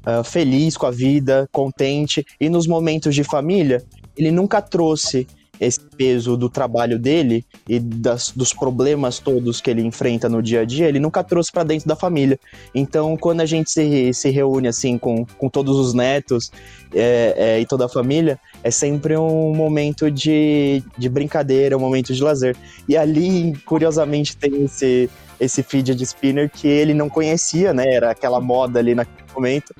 ah, 0.05 0.23
feliz 0.23 0.77
com 0.77 0.87
a 0.87 0.91
vida, 0.91 1.49
contente. 1.51 2.25
E 2.41 2.49
nos 2.49 2.67
momentos 2.67 3.15
de 3.15 3.25
família, 3.25 3.83
ele 4.17 4.31
nunca 4.31 4.61
trouxe 4.61 5.27
esse 5.65 5.81
peso 5.81 6.37
do 6.37 6.49
trabalho 6.49 6.99
dele 6.99 7.45
e 7.69 7.79
das, 7.79 8.31
dos 8.31 8.53
problemas 8.53 9.19
todos 9.19 9.61
que 9.61 9.71
ele 9.71 9.83
enfrenta 9.83 10.29
no 10.29 10.43
dia 10.43 10.61
a 10.61 10.65
dia, 10.65 10.89
ele 10.89 11.01
nunca 11.01 11.23
trouxe 11.23 11.51
para 11.51 11.65
dentro 11.65 11.89
da 11.89 11.97
família. 11.97 12.39
Então, 12.75 13.17
quando 13.17 13.41
a 13.41 13.47
gente 13.47 13.71
se, 13.71 14.13
se 14.13 14.31
reúne 14.31 14.69
assim 14.69 14.99
com, 14.99 15.25
com 15.25 15.49
todos 15.49 15.77
os 15.77 15.95
netos 15.95 16.51
é, 16.93 17.35
é, 17.37 17.61
e 17.61 17.67
toda 17.67 17.87
a 17.87 17.89
família, 17.89 18.39
é 18.63 18.71
sempre 18.71 19.17
um 19.17 19.55
momento 19.55 20.11
de, 20.11 20.83
de 20.97 21.09
brincadeira, 21.09 21.77
um 21.77 21.81
momento 21.81 22.13
de 22.15 22.23
lazer. 22.23 22.57
E 22.89 22.97
ali, 22.97 23.55
curiosamente, 23.65 24.37
tem 24.37 24.65
esse, 24.65 25.11
esse 25.39 25.63
fidget 25.63 26.01
spinner 26.03 26.51
que 26.51 26.67
ele 26.67 26.95
não 26.95 27.09
conhecia, 27.09 27.73
né? 27.73 27.95
Era 27.95 28.11
aquela 28.11 28.41
moda 28.41 28.79
ali 28.79 28.95
naquele 28.95 29.29
momento. 29.35 29.75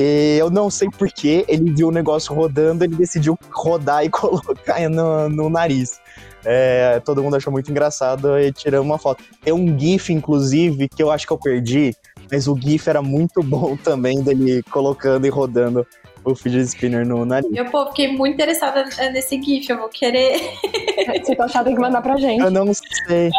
E 0.00 0.38
eu 0.38 0.48
não 0.48 0.70
sei 0.70 0.88
porquê, 0.88 1.44
ele 1.48 1.72
viu 1.72 1.88
o 1.88 1.90
negócio 1.90 2.32
rodando, 2.32 2.84
ele 2.84 2.94
decidiu 2.94 3.36
rodar 3.50 4.04
e 4.06 4.08
colocar 4.08 4.88
no, 4.88 5.28
no 5.28 5.50
nariz. 5.50 6.00
É, 6.44 7.00
todo 7.04 7.20
mundo 7.20 7.34
achou 7.34 7.52
muito 7.52 7.68
engraçado 7.68 8.38
e 8.38 8.52
tiramos 8.52 8.86
uma 8.86 8.96
foto. 8.96 9.24
Tem 9.42 9.52
um 9.52 9.76
GIF, 9.76 10.12
inclusive, 10.12 10.88
que 10.88 11.02
eu 11.02 11.10
acho 11.10 11.26
que 11.26 11.32
eu 11.32 11.36
perdi, 11.36 11.96
mas 12.30 12.46
o 12.46 12.56
GIF 12.56 12.88
era 12.88 13.02
muito 13.02 13.42
bom 13.44 13.76
também 13.76 14.22
dele 14.22 14.62
colocando 14.70 15.26
e 15.26 15.30
rodando 15.30 15.84
o 16.24 16.34
fidget 16.34 16.66
spinner 16.68 17.06
no 17.06 17.24
nariz. 17.24 17.50
Eu, 17.54 17.66
pô, 17.66 17.86
fiquei 17.86 18.16
muito 18.16 18.34
interessada 18.34 18.84
nesse 19.12 19.40
GIF, 19.42 19.68
eu 19.70 19.78
vou 19.78 19.88
querer. 19.88 20.38
Se 21.24 21.34
tu 21.34 21.42
achar, 21.42 21.64
tem 21.64 21.74
que 21.74 21.80
mandar 21.80 22.02
pra 22.02 22.16
gente. 22.16 22.40
Eu 22.40 22.50
não 22.50 22.72
sei. 22.72 23.30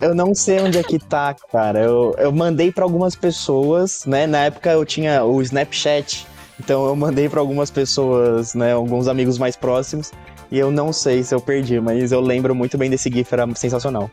Eu 0.00 0.14
não 0.14 0.34
sei 0.34 0.60
onde 0.60 0.78
é 0.78 0.82
que 0.82 0.98
tá, 0.98 1.34
cara. 1.52 1.80
Eu, 1.80 2.14
eu 2.18 2.32
mandei 2.32 2.72
pra 2.72 2.84
algumas 2.84 3.14
pessoas, 3.14 4.04
né? 4.06 4.26
Na 4.26 4.44
época 4.44 4.70
eu 4.70 4.84
tinha 4.84 5.24
o 5.24 5.40
Snapchat. 5.42 6.26
Então 6.58 6.86
eu 6.86 6.94
mandei 6.94 7.28
pra 7.28 7.40
algumas 7.40 7.70
pessoas, 7.70 8.54
né? 8.54 8.72
Alguns 8.72 9.08
amigos 9.08 9.38
mais 9.38 9.56
próximos. 9.56 10.12
E 10.50 10.58
eu 10.58 10.70
não 10.70 10.92
sei 10.92 11.22
se 11.22 11.34
eu 11.34 11.40
perdi, 11.40 11.80
mas 11.80 12.12
eu 12.12 12.20
lembro 12.20 12.54
muito 12.54 12.78
bem 12.78 12.88
desse 12.88 13.10
GIF, 13.10 13.32
era 13.32 13.46
sensacional. 13.54 14.10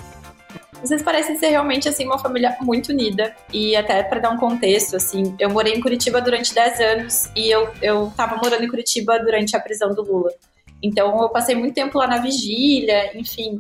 Vocês 0.82 1.04
parecem 1.04 1.38
ser 1.38 1.50
realmente 1.50 1.88
assim 1.88 2.06
uma 2.06 2.18
família 2.18 2.58
muito 2.62 2.90
unida 2.90 3.36
e 3.54 3.76
até 3.76 4.02
para 4.02 4.20
dar 4.20 4.32
um 4.32 4.38
contexto 4.38 4.96
assim, 4.96 5.36
eu 5.40 5.50
morei 5.50 5.74
em 5.74 5.80
Curitiba 5.80 6.20
durante 6.20 6.54
10 6.54 6.80
anos 6.80 7.30
e 7.36 7.50
eu 7.50 7.70
eu 7.82 8.12
tava 8.18 8.38
morando 8.38 8.64
em 8.64 8.68
Curitiba 8.68 9.20
durante 9.20 9.56
a 9.56 9.60
prisão 9.60 9.94
do 9.94 10.02
Lula. 10.02 10.32
Então 10.82 11.22
eu 11.22 11.30
passei 11.30 11.56
muito 11.56 11.76
tempo 11.76 11.98
lá 11.98 12.08
na 12.08 12.18
vigília, 12.18 13.16
enfim. 13.16 13.60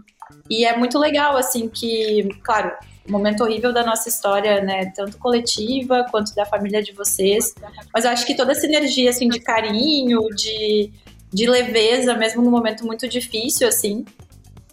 E 0.49 0.65
é 0.65 0.75
muito 0.75 0.97
legal 0.97 1.37
assim 1.37 1.69
que, 1.69 2.27
claro, 2.43 2.71
momento 3.07 3.43
horrível 3.43 3.71
da 3.71 3.83
nossa 3.85 4.09
história, 4.09 4.61
né, 4.61 4.91
tanto 4.95 5.17
coletiva 5.17 6.05
quanto 6.09 6.33
da 6.33 6.45
família 6.45 6.81
de 6.81 6.93
vocês, 6.93 7.53
mas 7.93 8.05
eu 8.05 8.11
acho 8.11 8.25
que 8.25 8.35
toda 8.35 8.53
essa 8.53 8.65
energia 8.65 9.09
assim 9.09 9.27
de 9.27 9.39
carinho, 9.39 10.21
de 10.35 10.91
de 11.33 11.47
leveza, 11.47 12.13
mesmo 12.13 12.41
num 12.41 12.51
momento 12.51 12.85
muito 12.85 13.07
difícil 13.07 13.65
assim, 13.67 14.03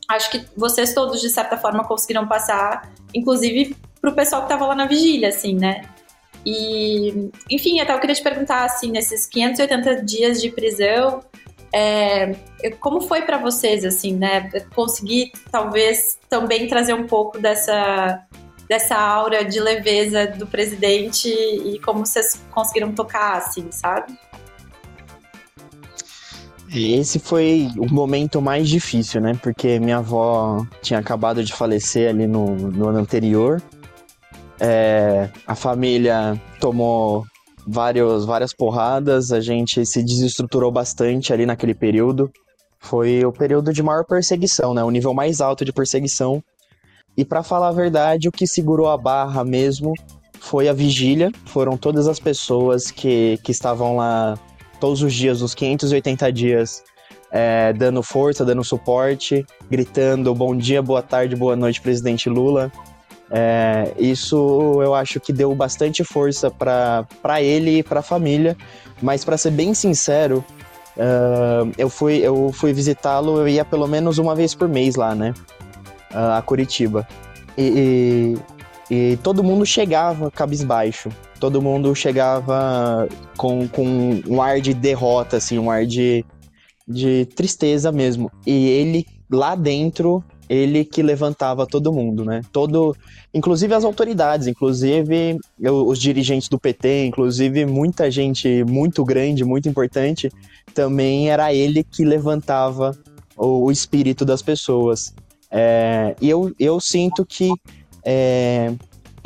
acho 0.08 0.30
que 0.30 0.44
vocês 0.56 0.94
todos, 0.94 1.20
de 1.20 1.28
certa 1.28 1.56
forma, 1.56 1.84
conseguiram 1.84 2.26
passar, 2.26 2.90
inclusive 3.14 3.76
pro 4.00 4.14
pessoal 4.14 4.42
que 4.42 4.48
tava 4.48 4.66
lá 4.66 4.74
na 4.74 4.86
vigília, 4.86 5.28
assim, 5.28 5.54
né? 5.54 5.82
E, 6.46 7.30
enfim, 7.50 7.78
até 7.80 7.92
eu 7.92 8.00
queria 8.00 8.14
te 8.14 8.22
perguntar, 8.22 8.64
assim, 8.64 8.90
nesses 8.90 9.26
580 9.26 10.02
dias 10.02 10.40
de 10.40 10.50
prisão, 10.50 11.22
é, 11.72 12.32
como 12.80 13.02
foi 13.02 13.22
para 13.22 13.36
vocês, 13.36 13.84
assim, 13.84 14.14
né? 14.14 14.48
Conseguir, 14.74 15.32
talvez, 15.50 16.18
também 16.28 16.66
trazer 16.66 16.94
um 16.94 17.06
pouco 17.06 17.38
dessa, 17.38 18.24
dessa 18.66 18.96
aura 18.96 19.44
de 19.44 19.60
leveza 19.60 20.26
do 20.26 20.46
presidente 20.46 21.28
e 21.28 21.78
como 21.80 22.06
vocês 22.06 22.40
conseguiram 22.50 22.94
tocar, 22.94 23.36
assim, 23.36 23.70
sabe? 23.70 24.16
Esse 26.72 27.18
foi 27.18 27.70
o 27.78 27.92
momento 27.92 28.42
mais 28.42 28.68
difícil, 28.68 29.20
né? 29.20 29.38
Porque 29.42 29.78
minha 29.80 29.98
avó 29.98 30.66
tinha 30.82 30.98
acabado 30.98 31.42
de 31.42 31.52
falecer 31.52 32.10
ali 32.10 32.26
no, 32.26 32.54
no 32.54 32.88
ano 32.88 32.98
anterior. 32.98 33.62
É, 34.60 35.30
a 35.46 35.54
família 35.54 36.40
tomou 36.60 37.24
vários, 37.66 38.24
várias 38.24 38.52
porradas, 38.52 39.32
a 39.32 39.40
gente 39.40 39.84
se 39.86 40.02
desestruturou 40.02 40.70
bastante 40.70 41.32
ali 41.32 41.46
naquele 41.46 41.74
período. 41.74 42.30
Foi 42.78 43.24
o 43.24 43.32
período 43.32 43.72
de 43.72 43.82
maior 43.82 44.04
perseguição, 44.04 44.74
né? 44.74 44.84
O 44.84 44.90
nível 44.90 45.14
mais 45.14 45.40
alto 45.40 45.64
de 45.64 45.72
perseguição. 45.72 46.42
E 47.16 47.24
para 47.24 47.42
falar 47.42 47.68
a 47.68 47.72
verdade, 47.72 48.28
o 48.28 48.32
que 48.32 48.46
segurou 48.46 48.88
a 48.88 48.96
barra 48.96 49.42
mesmo 49.42 49.92
foi 50.38 50.68
a 50.68 50.72
vigília. 50.72 51.32
Foram 51.46 51.76
todas 51.76 52.06
as 52.06 52.20
pessoas 52.20 52.90
que, 52.90 53.38
que 53.42 53.50
estavam 53.50 53.96
lá 53.96 54.38
todos 54.78 55.02
os 55.02 55.12
dias, 55.12 55.42
os 55.42 55.54
580 55.54 56.32
dias, 56.32 56.82
é, 57.30 57.72
dando 57.72 58.02
força, 58.02 58.44
dando 58.44 58.64
suporte, 58.64 59.44
gritando 59.70 60.34
bom 60.34 60.56
dia, 60.56 60.80
boa 60.80 61.02
tarde, 61.02 61.36
boa 61.36 61.56
noite, 61.56 61.80
presidente 61.80 62.28
Lula. 62.28 62.72
É, 63.30 63.92
isso 63.98 64.80
eu 64.82 64.94
acho 64.94 65.20
que 65.20 65.32
deu 65.32 65.54
bastante 65.54 66.02
força 66.02 66.50
para 66.50 67.42
ele 67.42 67.78
e 67.78 67.82
para 67.82 68.00
a 68.00 68.02
família, 68.02 68.56
mas 69.02 69.24
para 69.24 69.36
ser 69.36 69.50
bem 69.50 69.74
sincero, 69.74 70.42
uh, 70.96 71.70
eu 71.76 71.90
fui, 71.90 72.16
eu 72.16 72.50
fui 72.52 72.72
visitá-lo, 72.72 73.38
eu 73.38 73.48
ia 73.48 73.64
pelo 73.64 73.86
menos 73.86 74.16
uma 74.16 74.34
vez 74.34 74.54
por 74.54 74.66
mês 74.66 74.96
lá, 74.96 75.14
né? 75.14 75.34
Uh, 76.10 76.38
a 76.38 76.42
Curitiba. 76.42 77.06
E, 77.56 78.38
e, 78.90 79.12
e 79.12 79.16
todo 79.18 79.44
mundo 79.44 79.66
chegava 79.66 80.30
cabisbaixo 80.30 81.10
todo 81.38 81.62
mundo 81.62 81.94
chegava 81.94 83.08
com, 83.36 83.66
com 83.68 84.20
um 84.26 84.42
ar 84.42 84.60
de 84.60 84.74
derrota, 84.74 85.36
assim, 85.36 85.58
um 85.58 85.70
ar 85.70 85.86
de, 85.86 86.24
de 86.86 87.26
tristeza 87.34 87.92
mesmo. 87.92 88.30
E 88.46 88.66
ele, 88.68 89.06
lá 89.30 89.54
dentro, 89.54 90.22
ele 90.48 90.84
que 90.84 91.02
levantava 91.02 91.66
todo 91.66 91.92
mundo, 91.92 92.24
né? 92.24 92.40
Todo, 92.52 92.96
inclusive 93.32 93.74
as 93.74 93.84
autoridades, 93.84 94.46
inclusive 94.46 95.38
os 95.60 95.98
dirigentes 95.98 96.48
do 96.48 96.58
PT, 96.58 97.06
inclusive 97.06 97.66
muita 97.66 98.10
gente 98.10 98.64
muito 98.64 99.04
grande, 99.04 99.44
muito 99.44 99.68
importante, 99.68 100.30
também 100.74 101.30
era 101.30 101.52
ele 101.52 101.84
que 101.84 102.04
levantava 102.04 102.96
o, 103.36 103.66
o 103.66 103.70
espírito 103.70 104.24
das 104.24 104.42
pessoas. 104.42 105.14
É, 105.50 106.14
e 106.20 106.28
eu, 106.28 106.52
eu 106.58 106.80
sinto 106.80 107.24
que 107.24 107.50
é, 108.04 108.72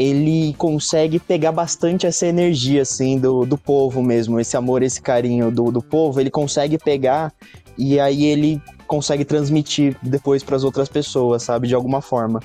ele 0.03 0.55
consegue 0.59 1.19
pegar 1.19 1.53
bastante 1.53 2.07
essa 2.07 2.27
energia, 2.27 2.83
assim, 2.83 3.19
do, 3.19 3.45
do 3.45 3.57
povo 3.59 4.03
mesmo, 4.03 4.41
esse 4.41 4.57
amor, 4.57 4.83
esse 4.83 5.01
carinho 5.01 5.51
do, 5.51 5.71
do 5.71 5.83
povo, 5.83 6.21
ele 6.21 6.31
consegue 6.31 6.79
pegar 6.79 7.33
e 7.77 7.99
aí 8.01 8.25
ele 8.25 8.61
consegue 8.87 9.25
transmitir 9.25 9.97
depois 10.03 10.43
para 10.43 10.57
as 10.57 10.65
outras 10.65 10.89
pessoas, 10.89 11.43
sabe, 11.43 11.69
de 11.69 11.75
alguma 11.75 12.01
forma. 12.01 12.41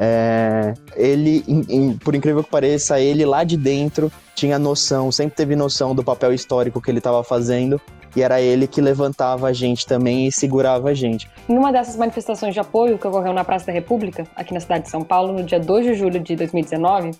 É, 0.00 0.74
ele, 0.94 1.42
em- 1.48 1.66
em- 1.68 1.92
por 1.96 2.14
incrível 2.14 2.44
que 2.44 2.50
pareça, 2.50 3.00
ele 3.00 3.24
lá 3.24 3.42
de 3.42 3.56
dentro 3.56 4.12
tinha 4.34 4.56
noção, 4.58 5.10
sempre 5.10 5.34
teve 5.34 5.56
noção 5.56 5.94
do 5.94 6.04
papel 6.04 6.32
histórico 6.32 6.80
que 6.80 6.90
ele 6.90 6.98
estava 6.98 7.24
fazendo, 7.24 7.80
e 8.14 8.22
era 8.22 8.40
ele 8.40 8.66
que 8.66 8.80
levantava 8.80 9.48
a 9.48 9.52
gente 9.52 9.86
também 9.86 10.26
e 10.26 10.32
segurava 10.32 10.90
a 10.90 10.94
gente. 10.94 11.28
Numa 11.48 11.72
dessas 11.72 11.96
manifestações 11.96 12.54
de 12.54 12.60
apoio 12.60 12.98
que 12.98 13.06
ocorreu 13.06 13.32
na 13.32 13.44
Praça 13.44 13.66
da 13.66 13.72
República, 13.72 14.26
aqui 14.34 14.52
na 14.52 14.60
cidade 14.60 14.84
de 14.84 14.90
São 14.90 15.02
Paulo, 15.02 15.32
no 15.32 15.42
dia 15.42 15.60
2 15.60 15.86
de 15.86 15.94
julho 15.94 16.20
de 16.20 16.36
2019, 16.36 17.12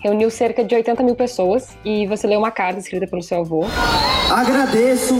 reuniu 0.00 0.30
cerca 0.30 0.64
de 0.64 0.74
80 0.74 1.02
mil 1.02 1.14
pessoas 1.14 1.68
e 1.84 2.06
você 2.06 2.26
leu 2.26 2.38
uma 2.38 2.50
carta 2.50 2.80
escrita 2.80 3.06
pelo 3.06 3.22
seu 3.22 3.40
avô. 3.40 3.64
Agradeço 4.30 5.14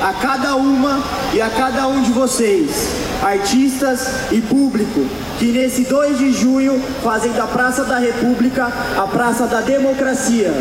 a 0.00 0.12
cada 0.14 0.56
uma 0.56 1.02
e 1.34 1.40
a 1.40 1.50
cada 1.50 1.86
um 1.86 2.02
de 2.02 2.10
vocês, 2.10 2.90
artistas 3.22 4.32
e 4.32 4.40
público, 4.40 5.00
que 5.38 5.46
nesse 5.46 5.84
2 5.84 6.18
de 6.18 6.32
junho 6.32 6.78
fazem 7.02 7.32
da 7.32 7.46
Praça 7.46 7.84
da 7.84 7.98
República 7.98 8.66
a 8.96 9.06
Praça 9.06 9.46
da 9.46 9.60
Democracia. 9.60 10.52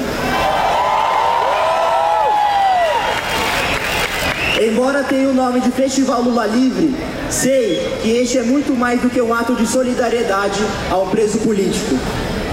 Embora 4.62 5.04
tenha 5.06 5.30
o 5.30 5.34
nome 5.34 5.62
de 5.62 5.72
Festival 5.72 6.22
Lula 6.22 6.46
Livre, 6.46 6.94
sei 7.30 7.80
que 8.02 8.10
este 8.10 8.40
é 8.40 8.44
muito 8.44 8.76
mais 8.76 9.00
do 9.00 9.10
que 9.10 9.22
um 9.22 9.34
ato 9.34 9.56
de 9.56 9.66
solidariedade 9.66 10.60
a 10.92 10.98
um 10.98 11.08
preso 11.08 11.38
político. 11.38 11.96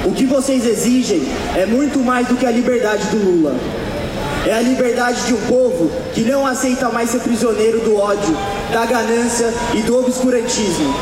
O 0.04 0.12
que 0.12 0.24
vocês 0.24 0.64
exigem 0.64 1.24
é 1.56 1.66
muito 1.66 1.98
mais 1.98 2.28
do 2.28 2.36
que 2.36 2.46
a 2.46 2.50
liberdade 2.52 3.06
do 3.06 3.16
Lula. 3.16 3.56
É 4.46 4.54
a 4.54 4.60
liberdade 4.60 5.26
de 5.26 5.34
um 5.34 5.40
povo 5.48 5.90
que 6.14 6.20
não 6.20 6.46
aceita 6.46 6.88
mais 6.90 7.10
ser 7.10 7.18
prisioneiro 7.18 7.80
do 7.80 7.96
ódio, 7.96 8.36
da 8.72 8.86
ganância 8.86 9.52
e 9.74 9.80
do 9.80 9.98
obscurantismo. 9.98 10.94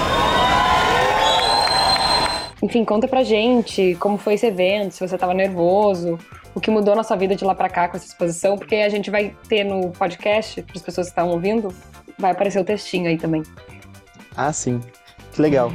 Enfim, 2.65 2.83
conta 2.83 3.07
pra 3.07 3.23
gente 3.23 3.95
como 4.01 4.17
foi 4.17 4.35
esse 4.35 4.47
evento, 4.47 4.95
se 4.95 5.07
você 5.07 5.19
tava 5.19 5.35
nervoso, 5.35 6.19
o 6.55 6.61
que 6.61 6.71
mudou 6.71 6.97
na 6.97 7.03
sua 7.03 7.15
vida 7.15 7.37
de 7.37 7.45
lá 7.45 7.55
pra 7.55 7.69
cá 7.69 7.89
com 7.89 7.99
essa 7.99 8.07
exposição, 8.07 8.57
porque 8.57 8.77
a 8.77 8.89
gente 8.89 9.11
vai 9.11 9.37
ter 9.47 9.65
no 9.65 9.91
podcast, 9.91 10.63
para 10.63 10.75
as 10.75 10.81
pessoas 10.81 11.09
que 11.09 11.11
estão 11.11 11.29
ouvindo, 11.29 11.69
vai 12.19 12.31
aparecer 12.31 12.59
o 12.59 12.65
textinho 12.65 13.07
aí 13.07 13.19
também. 13.19 13.43
Ah, 14.35 14.51
sim. 14.51 14.81
Que 15.35 15.43
legal. 15.43 15.71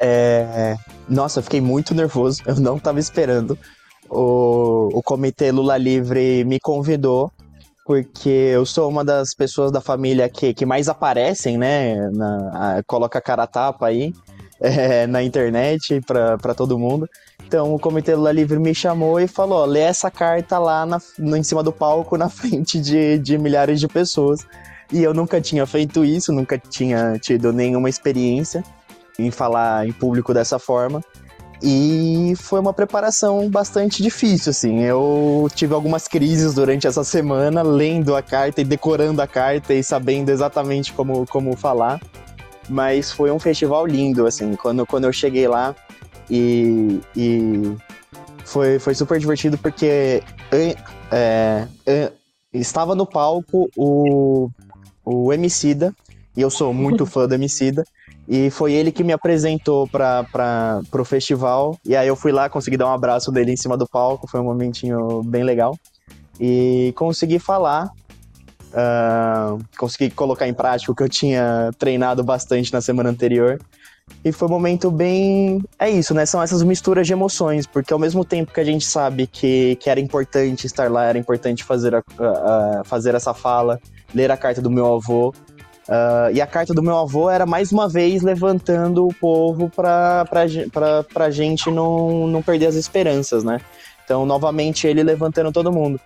É, 0.00 0.74
Nossa, 1.08 1.38
eu 1.38 1.44
fiquei 1.44 1.60
muito 1.60 1.94
nervoso. 1.94 2.42
Eu 2.44 2.56
não 2.56 2.78
estava 2.78 2.98
esperando. 2.98 3.56
O... 4.10 4.88
o 4.92 5.02
Comitê 5.04 5.52
Lula 5.52 5.76
Livre 5.76 6.42
me 6.44 6.58
convidou, 6.58 7.30
porque 7.86 8.28
eu 8.28 8.66
sou 8.66 8.88
uma 8.88 9.04
das 9.04 9.34
pessoas 9.34 9.70
da 9.70 9.80
família 9.80 10.28
que, 10.28 10.52
que 10.52 10.66
mais 10.66 10.88
aparecem, 10.88 11.56
né? 11.56 12.10
Na... 12.10 12.82
Coloca 12.88 13.20
a 13.20 13.22
cara 13.22 13.44
a 13.44 13.46
tapa 13.46 13.86
aí 13.86 14.12
é, 15.02 15.06
na 15.06 15.22
internet 15.22 16.00
para 16.00 16.54
todo 16.54 16.78
mundo. 16.78 17.08
Então 17.46 17.74
o 17.74 17.78
Comitê 17.78 18.14
Lula 18.14 18.32
Livre 18.32 18.58
me 18.58 18.74
chamou 18.74 19.20
e 19.20 19.28
falou: 19.28 19.64
lê 19.66 19.80
essa 19.80 20.10
carta 20.10 20.58
lá 20.58 20.86
na... 20.86 20.98
em 21.18 21.42
cima 21.42 21.62
do 21.62 21.70
palco, 21.72 22.16
na 22.18 22.30
frente 22.30 22.80
de, 22.80 23.18
de 23.18 23.36
milhares 23.36 23.78
de 23.78 23.86
pessoas. 23.86 24.40
E 24.90 25.02
eu 25.02 25.12
nunca 25.12 25.40
tinha 25.40 25.66
feito 25.66 26.04
isso, 26.04 26.32
nunca 26.32 26.58
tinha 26.58 27.18
tido 27.18 27.52
nenhuma 27.52 27.88
experiência 27.88 28.62
em 29.18 29.30
falar 29.30 29.86
em 29.86 29.92
público 29.92 30.32
dessa 30.32 30.58
forma. 30.58 31.00
E 31.62 32.34
foi 32.36 32.60
uma 32.60 32.74
preparação 32.74 33.48
bastante 33.48 34.02
difícil, 34.02 34.50
assim. 34.50 34.82
Eu 34.82 35.48
tive 35.54 35.72
algumas 35.72 36.06
crises 36.06 36.52
durante 36.52 36.86
essa 36.86 37.02
semana, 37.02 37.62
lendo 37.62 38.14
a 38.14 38.22
carta 38.22 38.60
e 38.60 38.64
decorando 38.64 39.22
a 39.22 39.26
carta 39.26 39.72
e 39.72 39.82
sabendo 39.82 40.30
exatamente 40.30 40.92
como, 40.92 41.26
como 41.26 41.56
falar. 41.56 42.00
Mas 42.68 43.12
foi 43.12 43.30
um 43.30 43.38
festival 43.38 43.86
lindo, 43.86 44.26
assim. 44.26 44.54
Quando, 44.56 44.86
quando 44.86 45.04
eu 45.04 45.12
cheguei 45.12 45.46
lá 45.46 45.74
e, 46.30 47.00
e 47.16 47.76
foi, 48.44 48.78
foi 48.78 48.94
super 48.94 49.18
divertido 49.18 49.58
porque 49.58 50.22
é, 51.12 51.68
an- 51.86 52.10
estava 52.52 52.94
no 52.94 53.06
palco 53.06 53.68
o, 53.76 54.48
o 55.04 55.32
Emicida, 55.32 55.94
e 56.36 56.40
eu 56.40 56.50
sou 56.50 56.72
muito 56.72 57.04
fã 57.06 57.26
do 57.28 57.34
Emicida. 57.34 57.84
E 58.26 58.48
foi 58.48 58.72
ele 58.72 58.90
que 58.90 59.04
me 59.04 59.12
apresentou 59.12 59.86
para 59.86 60.80
o 60.92 61.04
festival. 61.04 61.78
E 61.84 61.94
aí 61.94 62.08
eu 62.08 62.16
fui 62.16 62.32
lá, 62.32 62.48
consegui 62.48 62.76
dar 62.78 62.86
um 62.86 62.92
abraço 62.94 63.30
dele 63.30 63.52
em 63.52 63.56
cima 63.56 63.76
do 63.76 63.86
palco. 63.86 64.26
Foi 64.26 64.40
um 64.40 64.44
momentinho 64.44 65.22
bem 65.22 65.44
legal. 65.44 65.78
E 66.40 66.94
consegui 66.96 67.38
falar. 67.38 67.90
Ah, 68.74 69.56
consegui 69.78 70.10
colocar 70.10 70.46
em 70.48 70.54
prática 70.54 70.90
o 70.92 70.94
que 70.94 71.02
eu 71.02 71.08
tinha 71.08 71.70
treinado 71.78 72.22
bastante 72.24 72.72
na 72.72 72.80
semana 72.80 73.10
anterior. 73.10 73.60
E 74.22 74.30
foi 74.32 74.48
um 74.48 74.50
momento 74.50 74.90
bem. 74.90 75.62
É 75.78 75.88
isso, 75.88 76.12
né? 76.12 76.26
São 76.26 76.42
essas 76.42 76.62
misturas 76.62 77.06
de 77.06 77.12
emoções, 77.14 77.66
porque 77.66 77.92
ao 77.92 77.98
mesmo 77.98 78.22
tempo 78.24 78.52
que 78.52 78.60
a 78.60 78.64
gente 78.64 78.84
sabe 78.84 79.26
que, 79.26 79.76
que 79.76 79.88
era 79.88 79.98
importante 79.98 80.66
estar 80.66 80.90
lá, 80.90 81.04
era 81.04 81.16
importante 81.18 81.64
fazer, 81.64 81.94
a, 81.94 82.02
a- 82.18 82.80
a- 82.80 82.82
fazer 82.84 83.14
essa 83.14 83.32
fala, 83.32 83.80
ler 84.14 84.30
a 84.30 84.36
carta 84.36 84.60
do 84.60 84.70
meu 84.70 84.94
avô. 84.94 85.32
ah, 85.88 86.28
e 86.32 86.40
a 86.40 86.46
carta 86.46 86.74
do 86.74 86.82
meu 86.82 86.98
avô 86.98 87.30
era 87.30 87.46
mais 87.46 87.72
uma 87.72 87.88
vez 87.88 88.20
levantando 88.22 89.06
o 89.06 89.14
povo 89.14 89.70
para 89.70 90.24
a 91.16 91.30
gente 91.30 91.70
não, 91.70 92.26
não 92.26 92.42
perder 92.42 92.66
as 92.66 92.74
esperanças, 92.74 93.42
né? 93.42 93.58
Então, 94.04 94.26
novamente, 94.26 94.86
ele 94.86 95.02
levantando 95.02 95.50
todo 95.50 95.72
mundo. 95.72 95.98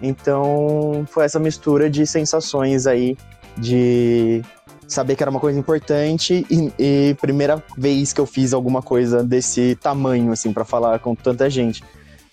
Então, 0.00 1.04
foi 1.08 1.24
essa 1.24 1.38
mistura 1.38 1.90
de 1.90 2.06
sensações 2.06 2.86
aí, 2.86 3.16
de 3.56 4.42
saber 4.86 5.16
que 5.16 5.22
era 5.22 5.30
uma 5.30 5.40
coisa 5.40 5.58
importante 5.58 6.46
e, 6.50 6.72
e 6.78 7.14
primeira 7.20 7.62
vez 7.76 8.12
que 8.12 8.20
eu 8.20 8.26
fiz 8.26 8.52
alguma 8.52 8.80
coisa 8.80 9.22
desse 9.22 9.76
tamanho, 9.76 10.32
assim, 10.32 10.52
para 10.52 10.64
falar 10.64 10.98
com 10.98 11.14
tanta 11.14 11.50
gente. 11.50 11.82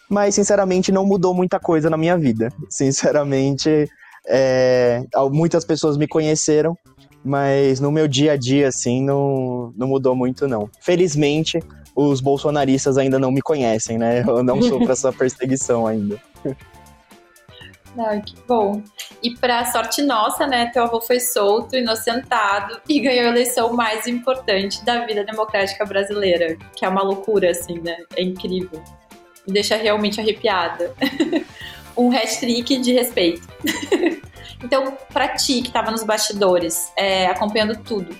Mas, 0.10 0.36
sinceramente, 0.36 0.92
não 0.92 1.06
mudou 1.06 1.34
muita 1.34 1.60
coisa 1.60 1.90
na 1.90 1.98
minha 1.98 2.18
vida. 2.18 2.50
Sinceramente, 2.70 3.90
é, 4.28 5.04
muitas 5.32 5.66
pessoas 5.66 5.98
me 5.98 6.08
conheceram, 6.08 6.78
mas 7.24 7.80
no 7.80 7.92
meu 7.92 8.08
dia 8.08 8.34
a 8.34 8.38
dia, 8.38 8.68
assim, 8.68 9.04
não, 9.04 9.74
não 9.76 9.88
mudou 9.88 10.16
muito, 10.16 10.48
não. 10.48 10.70
Felizmente, 10.80 11.60
os 11.96 12.22
bolsonaristas 12.22 12.98
ainda 12.98 13.18
não 13.18 13.32
me 13.32 13.42
conhecem, 13.42 13.98
né? 13.98 14.24
Eu 14.28 14.44
não 14.44 14.62
sofro 14.62 14.90
essa 14.94 15.12
perseguição 15.12 15.88
ainda. 15.88 16.22
Ai, 17.98 18.22
que 18.22 18.36
bom. 18.48 18.82
E 19.24 19.36
pra 19.36 19.66
sorte 19.66 20.02
nossa, 20.02 20.46
né, 20.46 20.70
teu 20.74 20.84
avô 20.84 21.00
foi 21.00 21.20
solto, 21.20 21.76
inocentado 21.76 22.82
e 22.88 23.00
ganhou 23.00 23.28
a 23.28 23.30
eleição 23.30 23.74
mais 23.74 24.06
importante 24.08 24.84
da 24.84 25.06
vida 25.06 25.24
democrática 25.24 25.86
brasileira, 25.86 26.58
que 26.76 26.86
é 26.86 26.90
uma 26.90 27.02
loucura, 27.02 27.52
assim, 27.52 27.80
né? 27.80 27.98
É 28.16 28.24
incrível. 28.24 28.84
Me 29.48 29.54
deixa 29.54 29.76
realmente 29.76 30.20
arrepiada. 30.20 30.94
um 31.98 32.12
hat-trick 32.12 32.78
de 32.78 32.94
respeito. 32.94 33.48
então, 34.62 34.98
pra 35.14 35.30
ti, 35.30 35.62
que 35.62 35.72
tava 35.72 35.92
nos 35.92 36.04
bastidores, 36.04 36.92
é, 36.98 37.28
acompanhando 37.28 37.78
tudo, 37.78 38.16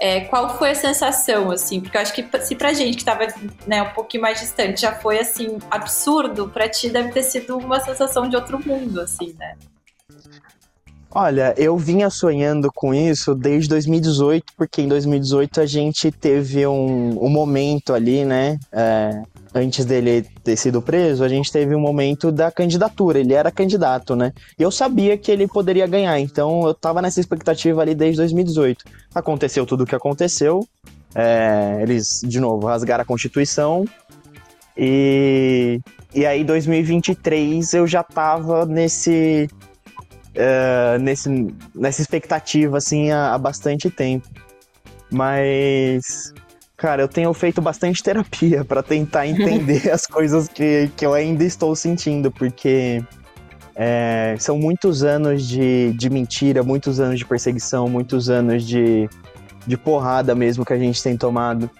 é, 0.00 0.20
qual 0.20 0.56
foi 0.56 0.70
a 0.70 0.74
sensação, 0.74 1.50
assim? 1.50 1.80
Porque 1.80 1.96
eu 1.96 2.00
acho 2.00 2.14
que 2.14 2.26
se 2.40 2.56
pra 2.56 2.72
gente 2.72 2.96
que 2.96 3.04
tava 3.04 3.26
né, 3.66 3.82
um 3.82 3.90
pouquinho 3.90 4.22
mais 4.22 4.40
distante 4.40 4.80
já 4.80 4.94
foi, 4.94 5.18
assim, 5.18 5.58
absurdo, 5.70 6.48
pra 6.48 6.68
ti 6.68 6.88
deve 6.88 7.10
ter 7.10 7.22
sido 7.22 7.58
uma 7.58 7.78
sensação 7.80 8.26
de 8.28 8.34
outro 8.34 8.58
mundo, 8.66 9.00
assim, 9.00 9.34
né? 9.38 9.56
Olha, 11.12 11.52
eu 11.56 11.76
vinha 11.76 12.08
sonhando 12.08 12.70
com 12.72 12.94
isso 12.94 13.34
desde 13.34 13.68
2018, 13.68 14.52
porque 14.56 14.80
em 14.80 14.88
2018 14.88 15.60
a 15.60 15.66
gente 15.66 16.10
teve 16.10 16.64
um, 16.66 17.22
um 17.22 17.28
momento 17.28 17.92
ali, 17.92 18.24
né? 18.24 18.58
é, 18.72 19.22
antes 19.54 19.84
dele 19.84 20.26
ter 20.44 20.56
sido 20.56 20.80
preso, 20.80 21.24
a 21.24 21.28
gente 21.28 21.50
teve 21.50 21.74
um 21.74 21.80
momento 21.80 22.30
da 22.30 22.50
candidatura. 22.50 23.18
Ele 23.18 23.34
era 23.34 23.50
candidato, 23.50 24.14
né? 24.14 24.32
E 24.58 24.62
eu 24.62 24.70
sabia 24.70 25.16
que 25.16 25.30
ele 25.30 25.46
poderia 25.46 25.86
ganhar, 25.86 26.18
então 26.20 26.66
eu 26.66 26.74
tava 26.74 27.02
nessa 27.02 27.20
expectativa 27.20 27.80
ali 27.80 27.94
desde 27.94 28.18
2018. 28.18 28.84
Aconteceu 29.14 29.66
tudo 29.66 29.84
o 29.84 29.86
que 29.86 29.94
aconteceu. 29.94 30.66
é, 31.14 31.80
eles, 31.82 32.20
de 32.24 32.38
novo, 32.38 32.66
rasgaram 32.66 33.02
a 33.02 33.04
Constituição. 33.04 33.84
E, 34.76 35.80
e 36.14 36.24
aí, 36.24 36.44
2023, 36.44 37.74
eu 37.74 37.86
já 37.86 38.02
tava 38.02 38.64
nesse 38.64 39.48
eh, 40.34 40.98
nesse, 41.00 41.28
nessa 41.74 42.00
expectativa, 42.00 42.78
assim, 42.78 43.10
há, 43.10 43.34
há 43.34 43.38
bastante 43.38 43.90
tempo. 43.90 44.28
Mas, 45.10 46.32
cara, 46.80 47.02
eu 47.02 47.08
tenho 47.08 47.32
feito 47.34 47.60
bastante 47.60 48.02
terapia 48.02 48.64
para 48.64 48.82
tentar 48.82 49.26
entender 49.26 49.90
as 49.90 50.06
coisas 50.06 50.48
que, 50.48 50.90
que 50.96 51.04
eu 51.04 51.12
ainda 51.12 51.44
estou 51.44 51.76
sentindo, 51.76 52.30
porque 52.30 53.04
é, 53.76 54.34
são 54.38 54.58
muitos 54.58 55.04
anos 55.04 55.46
de, 55.46 55.92
de 55.92 56.08
mentira, 56.08 56.62
muitos 56.62 56.98
anos 56.98 57.18
de 57.18 57.26
perseguição, 57.26 57.86
muitos 57.86 58.30
anos 58.30 58.66
de, 58.66 59.10
de 59.66 59.76
porrada 59.76 60.34
mesmo 60.34 60.64
que 60.64 60.72
a 60.72 60.78
gente 60.78 61.02
tem 61.02 61.18
tomado. 61.18 61.70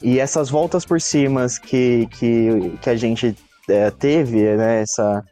E 0.00 0.18
essas 0.18 0.48
voltas 0.48 0.86
por 0.86 1.02
cima 1.02 1.46
que, 1.62 2.08
que, 2.12 2.78
que 2.80 2.88
a 2.88 2.96
gente 2.96 3.36
é, 3.68 3.90
teve, 3.90 4.56
né, 4.56 4.80
essa, 4.80 5.22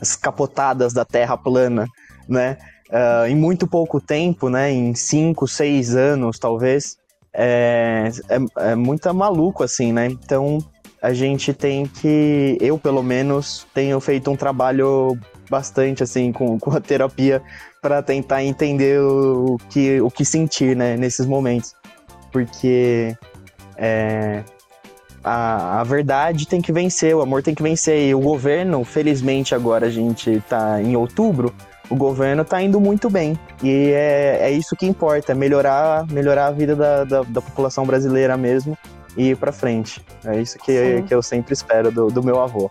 as 0.00 0.14
capotadas 0.14 0.92
da 0.92 1.04
terra 1.04 1.36
plana, 1.36 1.84
né, 2.28 2.56
uh, 2.90 3.26
em 3.26 3.34
muito 3.34 3.66
pouco 3.66 4.00
tempo, 4.00 4.48
né, 4.48 4.70
em 4.70 4.94
cinco, 4.94 5.48
seis 5.48 5.96
anos 5.96 6.38
talvez, 6.38 6.96
é, 7.32 8.10
é, 8.28 8.70
é 8.70 8.74
muito 8.74 9.12
maluco 9.14 9.62
assim, 9.62 9.92
né? 9.92 10.06
Então 10.06 10.58
a 11.00 11.12
gente 11.12 11.52
tem 11.52 11.86
que, 11.86 12.58
eu 12.60 12.78
pelo 12.78 13.02
menos, 13.02 13.66
tenho 13.72 14.00
feito 14.00 14.30
um 14.30 14.36
trabalho 14.36 15.16
bastante 15.48 16.02
assim 16.02 16.32
com, 16.32 16.58
com 16.60 16.70
a 16.70 16.80
terapia 16.80 17.42
para 17.80 18.02
tentar 18.02 18.44
entender 18.44 19.00
o, 19.00 19.56
que, 19.70 20.00
o 20.00 20.10
que 20.10 20.24
sentir, 20.24 20.76
né, 20.76 20.96
nesses 20.96 21.26
momentos. 21.26 21.74
Porque 22.32 23.16
é, 23.76 24.42
a, 25.22 25.80
a 25.80 25.84
verdade 25.84 26.46
tem 26.46 26.60
que 26.60 26.72
vencer, 26.72 27.14
o 27.14 27.20
amor 27.20 27.42
tem 27.42 27.54
que 27.54 27.62
vencer. 27.62 28.08
E 28.08 28.14
o 28.14 28.20
governo, 28.20 28.84
felizmente 28.84 29.54
agora 29.54 29.86
a 29.86 29.90
gente 29.90 30.30
está 30.30 30.82
em 30.82 30.96
outubro, 30.96 31.54
o 31.90 31.96
governo 31.96 32.42
está 32.42 32.62
indo 32.62 32.80
muito 32.80 33.08
bem. 33.08 33.38
E 33.62 33.92
é, 33.92 34.38
é 34.42 34.50
isso 34.50 34.76
que 34.76 34.86
importa, 34.86 35.34
melhorar, 35.34 36.06
melhorar 36.10 36.46
a 36.46 36.50
vida 36.50 36.76
da, 36.76 37.04
da, 37.04 37.22
da 37.22 37.42
população 37.42 37.84
brasileira 37.84 38.36
mesmo 38.36 38.76
e 39.16 39.30
ir 39.30 39.36
para 39.36 39.52
frente. 39.52 40.04
É 40.24 40.40
isso 40.40 40.58
que, 40.58 41.02
que 41.02 41.14
eu 41.14 41.22
sempre 41.22 41.52
espero 41.52 41.90
do, 41.90 42.08
do 42.08 42.22
meu 42.22 42.40
avô. 42.40 42.70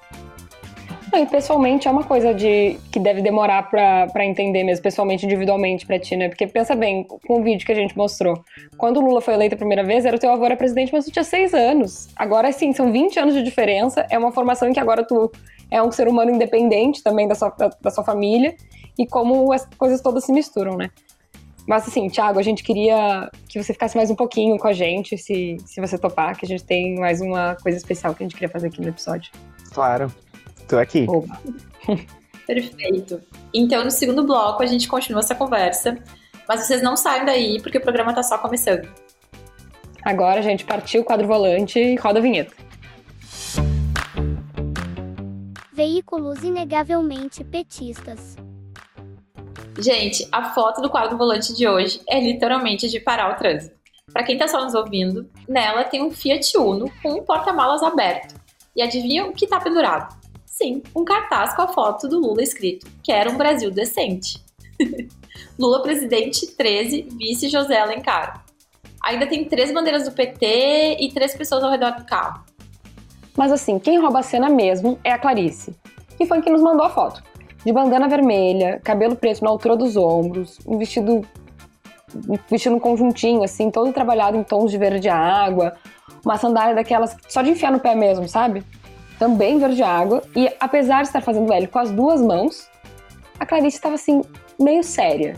E 1.14 1.26
pessoalmente 1.26 1.88
é 1.88 1.92
uma 1.92 2.04
coisa 2.04 2.34
de 2.34 2.78
que 2.92 3.00
deve 3.00 3.22
demorar 3.22 3.70
para 3.70 4.26
entender 4.26 4.64
mesmo, 4.64 4.84
pessoalmente, 4.84 5.26
individualmente 5.26 5.86
pra 5.86 5.98
ti, 5.98 6.16
né? 6.16 6.28
Porque 6.28 6.46
pensa 6.46 6.76
bem, 6.76 7.06
com 7.06 7.40
o 7.40 7.44
vídeo 7.44 7.66
que 7.66 7.72
a 7.72 7.76
gente 7.76 7.98
mostrou. 7.98 8.44
Quando 8.78 8.98
o 8.98 9.02
Lula 9.02 9.22
foi 9.22 9.34
eleito 9.34 9.56
a 9.56 9.58
primeira 9.58 9.84
vez, 9.84 10.06
era 10.06 10.16
o 10.16 10.20
teu 10.20 10.32
avô 10.32 10.46
era 10.46 10.56
presidente, 10.56 10.92
mas 10.94 11.06
tu 11.06 11.12
tinha 11.12 11.24
seis 11.24 11.54
anos. 11.54 12.10
Agora 12.16 12.52
sim, 12.52 12.72
são 12.74 12.92
20 12.92 13.20
anos 13.20 13.34
de 13.34 13.42
diferença. 13.42 14.06
É 14.12 14.18
uma 14.18 14.32
formação 14.32 14.70
em 14.70 14.74
que 14.74 14.80
agora 14.80 15.04
tu 15.04 15.32
é 15.72 15.82
um 15.82 15.92
ser 15.92 16.08
humano 16.08 16.30
independente 16.30 17.02
também 17.02 17.28
da 17.28 17.36
sua, 17.36 17.50
da, 17.50 17.72
da 17.82 17.90
sua 17.90 18.04
família. 18.04 18.56
E 18.98 19.06
como 19.06 19.52
as 19.54 19.66
coisas 19.78 20.02
todas 20.02 20.26
se 20.26 20.32
misturam, 20.32 20.76
né? 20.78 20.90
Mas 21.68 21.86
assim, 21.86 22.08
Thiago, 22.08 22.40
a 22.40 22.42
gente 22.42 22.64
queria 22.64 23.30
que 23.50 23.62
você 23.62 23.74
ficasse 23.74 23.98
mais 23.98 24.10
um 24.10 24.16
pouquinho 24.16 24.58
com 24.58 24.68
a 24.68 24.74
gente, 24.74 25.18
se, 25.18 25.58
se 25.66 25.82
você 25.82 25.98
topar, 25.98 26.38
que 26.38 26.46
a 26.46 26.48
gente 26.48 26.64
tem 26.64 26.96
mais 26.96 27.20
uma 27.20 27.58
coisa 27.62 27.78
especial 27.78 28.16
que 28.16 28.24
a 28.24 28.26
gente 28.26 28.36
queria 28.36 28.48
fazer 28.48 28.68
aqui 28.68 28.82
no 28.82 28.88
episódio. 28.88 29.32
Claro. 29.74 30.12
Tô 30.68 30.78
aqui. 30.78 31.06
Opa. 31.10 31.40
Perfeito. 32.48 33.22
Então, 33.54 33.84
no 33.84 33.92
segundo 33.92 34.26
bloco, 34.26 34.64
a 34.64 34.66
gente 34.66 34.88
continua 34.88 35.20
essa 35.20 35.36
conversa. 35.36 35.98
Mas 36.48 36.62
vocês 36.62 36.82
não 36.82 36.96
saem 36.96 37.26
daí, 37.26 37.62
porque 37.62 37.78
o 37.78 37.82
programa 37.82 38.14
tá 38.14 38.24
só 38.24 38.38
começando. 38.38 38.88
Agora 40.02 40.40
a 40.40 40.44
gente 40.44 40.64
partiu 40.64 41.02
o 41.02 41.04
quadro 41.04 41.28
volante 41.28 41.78
e 41.78 41.96
roda 41.98 42.20
a 42.20 42.22
vinheta. 42.22 42.56
Veículos 45.74 46.44
inegavelmente 46.44 47.44
petistas. 47.44 48.38
Gente, 49.80 50.28
a 50.32 50.54
foto 50.54 50.82
do 50.82 50.90
quadro 50.90 51.18
volante 51.18 51.54
de 51.56 51.68
hoje 51.68 52.02
é 52.10 52.20
literalmente 52.20 52.90
de 52.90 53.00
parar 53.00 53.32
o 53.32 53.36
trânsito. 53.36 53.76
Para 54.12 54.24
quem 54.24 54.36
tá 54.36 54.48
só 54.48 54.64
nos 54.64 54.74
ouvindo, 54.74 55.30
nela 55.48 55.84
tem 55.84 56.02
um 56.02 56.10
Fiat 56.10 56.58
Uno 56.58 56.92
com 57.04 57.20
um 57.20 57.24
porta-malas 57.24 57.84
aberto. 57.84 58.34
E 58.76 58.82
adivinha 58.82 59.28
o 59.28 59.34
que 59.34 59.46
tá 59.46 59.60
pendurado? 59.60 60.18
Sim, 60.46 60.82
um 60.96 61.06
cartaz 61.06 61.56
com 61.56 61.62
a 61.62 61.68
foto 61.68 62.08
do 62.08 62.20
Lula 62.20 62.42
escrito: 62.42 62.88
Quero 63.04 63.32
um 63.32 63.38
Brasil 63.38 63.70
decente. 63.70 64.44
Lula 65.60 65.84
presidente 65.84 66.48
13, 66.56 67.10
vice 67.12 67.48
José 67.48 67.80
Alencar. 67.80 68.46
Ainda 69.04 69.28
tem 69.28 69.46
três 69.46 69.72
bandeiras 69.72 70.06
do 70.06 70.12
PT 70.12 70.98
e 71.00 71.12
três 71.14 71.36
pessoas 71.36 71.64
ao 71.64 71.70
redor 71.70 71.92
do 71.92 72.06
carro. 72.06 72.44
Mas 73.36 73.52
assim, 73.52 73.78
quem 73.78 74.00
rouba 74.00 74.20
a 74.20 74.24
cena 74.24 74.50
mesmo 74.50 75.00
é 75.04 75.12
a 75.12 75.20
Clarice, 75.20 75.76
que 76.18 76.26
foi 76.26 76.42
quem 76.42 76.52
nos 76.52 76.64
mandou 76.64 76.88
a 76.88 76.90
foto. 76.90 77.22
De 77.68 77.74
bandana 77.74 78.08
vermelha, 78.08 78.80
cabelo 78.82 79.14
preto 79.14 79.44
na 79.44 79.50
altura 79.50 79.76
dos 79.76 79.98
ombros, 79.98 80.58
um 80.66 80.78
vestido 80.78 81.28
um 82.30 82.38
vestido 82.50 82.78
um 82.78 82.80
conjuntinho, 82.80 83.44
assim, 83.44 83.70
todo 83.70 83.92
trabalhado 83.92 84.38
em 84.38 84.44
tons 84.46 84.72
de 84.72 84.78
verde 84.78 85.10
água, 85.10 85.76
uma 86.24 86.38
sandália 86.38 86.74
daquelas 86.74 87.18
só 87.28 87.42
de 87.42 87.50
enfiar 87.50 87.70
no 87.74 87.82
pé 87.82 87.94
mesmo, 87.94 88.26
sabe? 88.26 88.64
também 89.20 89.60
verde 89.60 89.84
água, 89.84 90.24
e 90.34 90.50
apesar 90.62 91.02
de 91.02 91.10
estar 91.10 91.20
fazendo 91.20 91.52
L 91.52 91.68
com 91.68 91.80
as 91.80 91.92
duas 91.92 92.22
mãos, 92.22 92.70
a 93.38 93.46
Clarice 93.46 93.76
estava 93.76 93.96
assim, 93.96 94.22
meio 94.58 94.82
séria. 94.82 95.36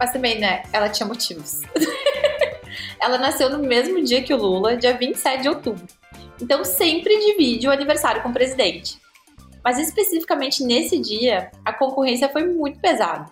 Mas 0.00 0.12
também, 0.12 0.38
né, 0.38 0.62
ela 0.72 0.88
tinha 0.88 1.06
motivos. 1.06 1.60
ela 2.98 3.18
nasceu 3.18 3.50
no 3.50 3.58
mesmo 3.58 4.02
dia 4.02 4.22
que 4.22 4.32
o 4.32 4.38
Lula, 4.38 4.78
dia 4.78 4.96
27 4.96 5.42
de 5.42 5.48
outubro. 5.50 5.84
Então 6.40 6.64
sempre 6.64 7.18
divide 7.18 7.68
o 7.68 7.70
aniversário 7.70 8.22
com 8.22 8.30
o 8.30 8.32
presidente. 8.32 9.04
Mas 9.66 9.80
especificamente 9.80 10.62
nesse 10.62 10.96
dia, 10.96 11.50
a 11.64 11.72
concorrência 11.72 12.28
foi 12.28 12.46
muito 12.46 12.78
pesada. 12.78 13.26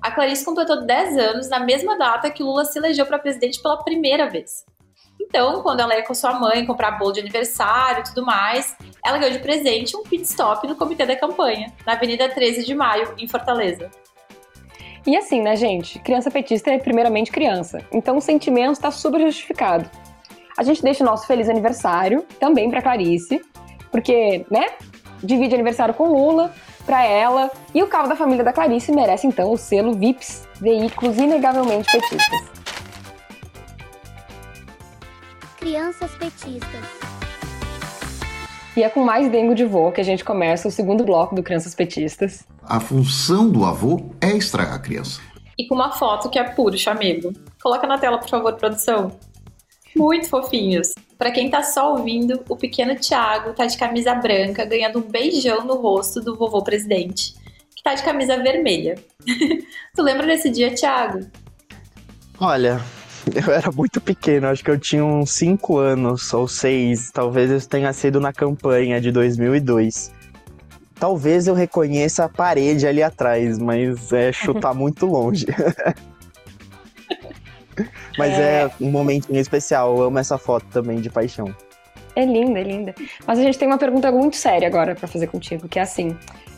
A 0.00 0.12
Clarice 0.12 0.44
completou 0.44 0.86
10 0.86 1.18
anos 1.18 1.48
na 1.48 1.58
mesma 1.58 1.98
data 1.98 2.30
que 2.30 2.40
Lula 2.40 2.64
se 2.64 2.78
elegeu 2.78 3.04
para 3.04 3.18
presidente 3.18 3.60
pela 3.60 3.82
primeira 3.82 4.30
vez. 4.30 4.64
Então, 5.20 5.60
quando 5.60 5.80
ela 5.80 5.96
ia 5.96 6.04
com 6.04 6.14
sua 6.14 6.38
mãe 6.38 6.64
comprar 6.64 6.92
bolo 6.92 7.10
de 7.10 7.18
aniversário 7.18 8.02
e 8.02 8.04
tudo 8.04 8.24
mais, 8.24 8.76
ela 9.04 9.18
ganhou 9.18 9.32
de 9.32 9.40
presente 9.40 9.96
um 9.96 10.04
pit 10.04 10.22
stop 10.22 10.68
no 10.68 10.76
comitê 10.76 11.04
da 11.04 11.16
campanha, 11.16 11.72
na 11.84 11.94
Avenida 11.94 12.28
13 12.28 12.64
de 12.64 12.76
Maio, 12.76 13.16
em 13.18 13.26
Fortaleza. 13.26 13.90
E 15.04 15.16
assim, 15.16 15.42
né, 15.42 15.56
gente? 15.56 15.98
Criança 15.98 16.30
petista 16.30 16.70
é 16.70 16.78
primeiramente 16.78 17.32
criança. 17.32 17.84
Então 17.90 18.18
o 18.18 18.20
sentimento 18.20 18.74
está 18.74 18.92
super 18.92 19.20
justificado. 19.20 19.90
A 20.56 20.62
gente 20.62 20.80
deixa 20.80 21.02
o 21.02 21.06
nosso 21.06 21.26
feliz 21.26 21.48
aniversário 21.48 22.24
também 22.38 22.70
para 22.70 22.80
Clarice, 22.80 23.42
porque, 23.90 24.46
né? 24.48 24.66
Divide 25.22 25.54
aniversário 25.54 25.94
com 25.94 26.08
Lula, 26.08 26.52
para 26.84 27.04
ela. 27.04 27.50
E 27.74 27.82
o 27.82 27.86
carro 27.86 28.08
da 28.08 28.16
família 28.16 28.44
da 28.44 28.52
Clarice 28.52 28.92
merece 28.92 29.26
então 29.26 29.52
o 29.52 29.56
selo 29.56 29.94
VIPs, 29.94 30.48
veículos 30.60 31.16
inegavelmente 31.18 31.90
petistas. 31.92 32.40
Crianças 35.58 36.10
petistas. 36.12 37.12
E 38.76 38.82
é 38.82 38.88
com 38.88 39.04
mais 39.04 39.30
dengo 39.30 39.54
de 39.54 39.64
vô 39.64 39.92
que 39.92 40.00
a 40.00 40.04
gente 40.04 40.24
começa 40.24 40.66
o 40.66 40.70
segundo 40.70 41.04
bloco 41.04 41.34
do 41.34 41.42
Crianças 41.42 41.74
Petistas. 41.74 42.46
A 42.62 42.80
função 42.80 43.50
do 43.50 43.64
avô 43.66 44.10
é 44.18 44.34
estragar 44.36 44.74
a 44.74 44.78
criança. 44.78 45.20
E 45.58 45.68
com 45.68 45.74
uma 45.74 45.92
foto 45.92 46.30
que 46.30 46.38
é 46.38 46.44
puro 46.44 46.76
chamego. 46.78 47.32
Coloca 47.62 47.86
na 47.86 47.98
tela, 47.98 48.18
por 48.18 48.30
favor, 48.30 48.54
produção. 48.54 49.12
Muito 49.94 50.28
fofinhos. 50.28 50.94
Para 51.22 51.30
quem 51.30 51.48
tá 51.48 51.62
só 51.62 51.92
ouvindo, 51.92 52.42
o 52.48 52.56
pequeno 52.56 52.96
Thiago 52.96 53.52
tá 53.52 53.64
de 53.64 53.76
camisa 53.76 54.12
branca, 54.12 54.64
ganhando 54.64 54.98
um 54.98 55.02
beijão 55.02 55.64
no 55.64 55.76
rosto 55.76 56.20
do 56.20 56.36
vovô 56.36 56.64
presidente, 56.64 57.36
que 57.76 57.80
tá 57.80 57.94
de 57.94 58.02
camisa 58.02 58.36
vermelha. 58.42 58.96
tu 59.94 60.02
lembra 60.02 60.26
desse 60.26 60.50
dia, 60.50 60.74
Thiago? 60.74 61.20
Olha, 62.40 62.80
eu 63.32 63.52
era 63.52 63.70
muito 63.70 64.00
pequeno, 64.00 64.48
acho 64.48 64.64
que 64.64 64.70
eu 64.72 64.76
tinha 64.76 65.04
uns 65.04 65.30
5 65.30 65.78
anos 65.78 66.34
ou 66.34 66.48
6. 66.48 67.12
Talvez 67.12 67.52
eu 67.52 67.68
tenha 67.68 67.92
sido 67.92 68.18
na 68.18 68.32
campanha 68.32 69.00
de 69.00 69.12
2002. 69.12 70.10
Talvez 70.96 71.46
eu 71.46 71.54
reconheça 71.54 72.24
a 72.24 72.28
parede 72.28 72.84
ali 72.84 73.00
atrás, 73.00 73.60
mas 73.60 74.12
é 74.12 74.32
chutar 74.34 74.74
muito 74.74 75.06
longe. 75.06 75.46
mas 78.18 78.32
é... 78.32 78.62
é 78.62 78.70
um 78.80 78.90
momentinho 78.90 79.38
especial, 79.38 79.96
eu 79.96 80.02
amo 80.04 80.18
essa 80.18 80.38
foto 80.38 80.66
também 80.66 81.00
de 81.00 81.10
paixão. 81.10 81.54
É 82.14 82.24
linda, 82.24 82.60
é 82.60 82.62
linda. 82.62 82.94
Mas 83.26 83.38
a 83.38 83.42
gente 83.42 83.58
tem 83.58 83.66
uma 83.66 83.78
pergunta 83.78 84.12
muito 84.12 84.36
séria 84.36 84.68
agora 84.68 84.94
para 84.94 85.08
fazer 85.08 85.26
contigo, 85.28 85.68
que 85.68 85.78
é 85.78 85.82
assim: 85.82 86.16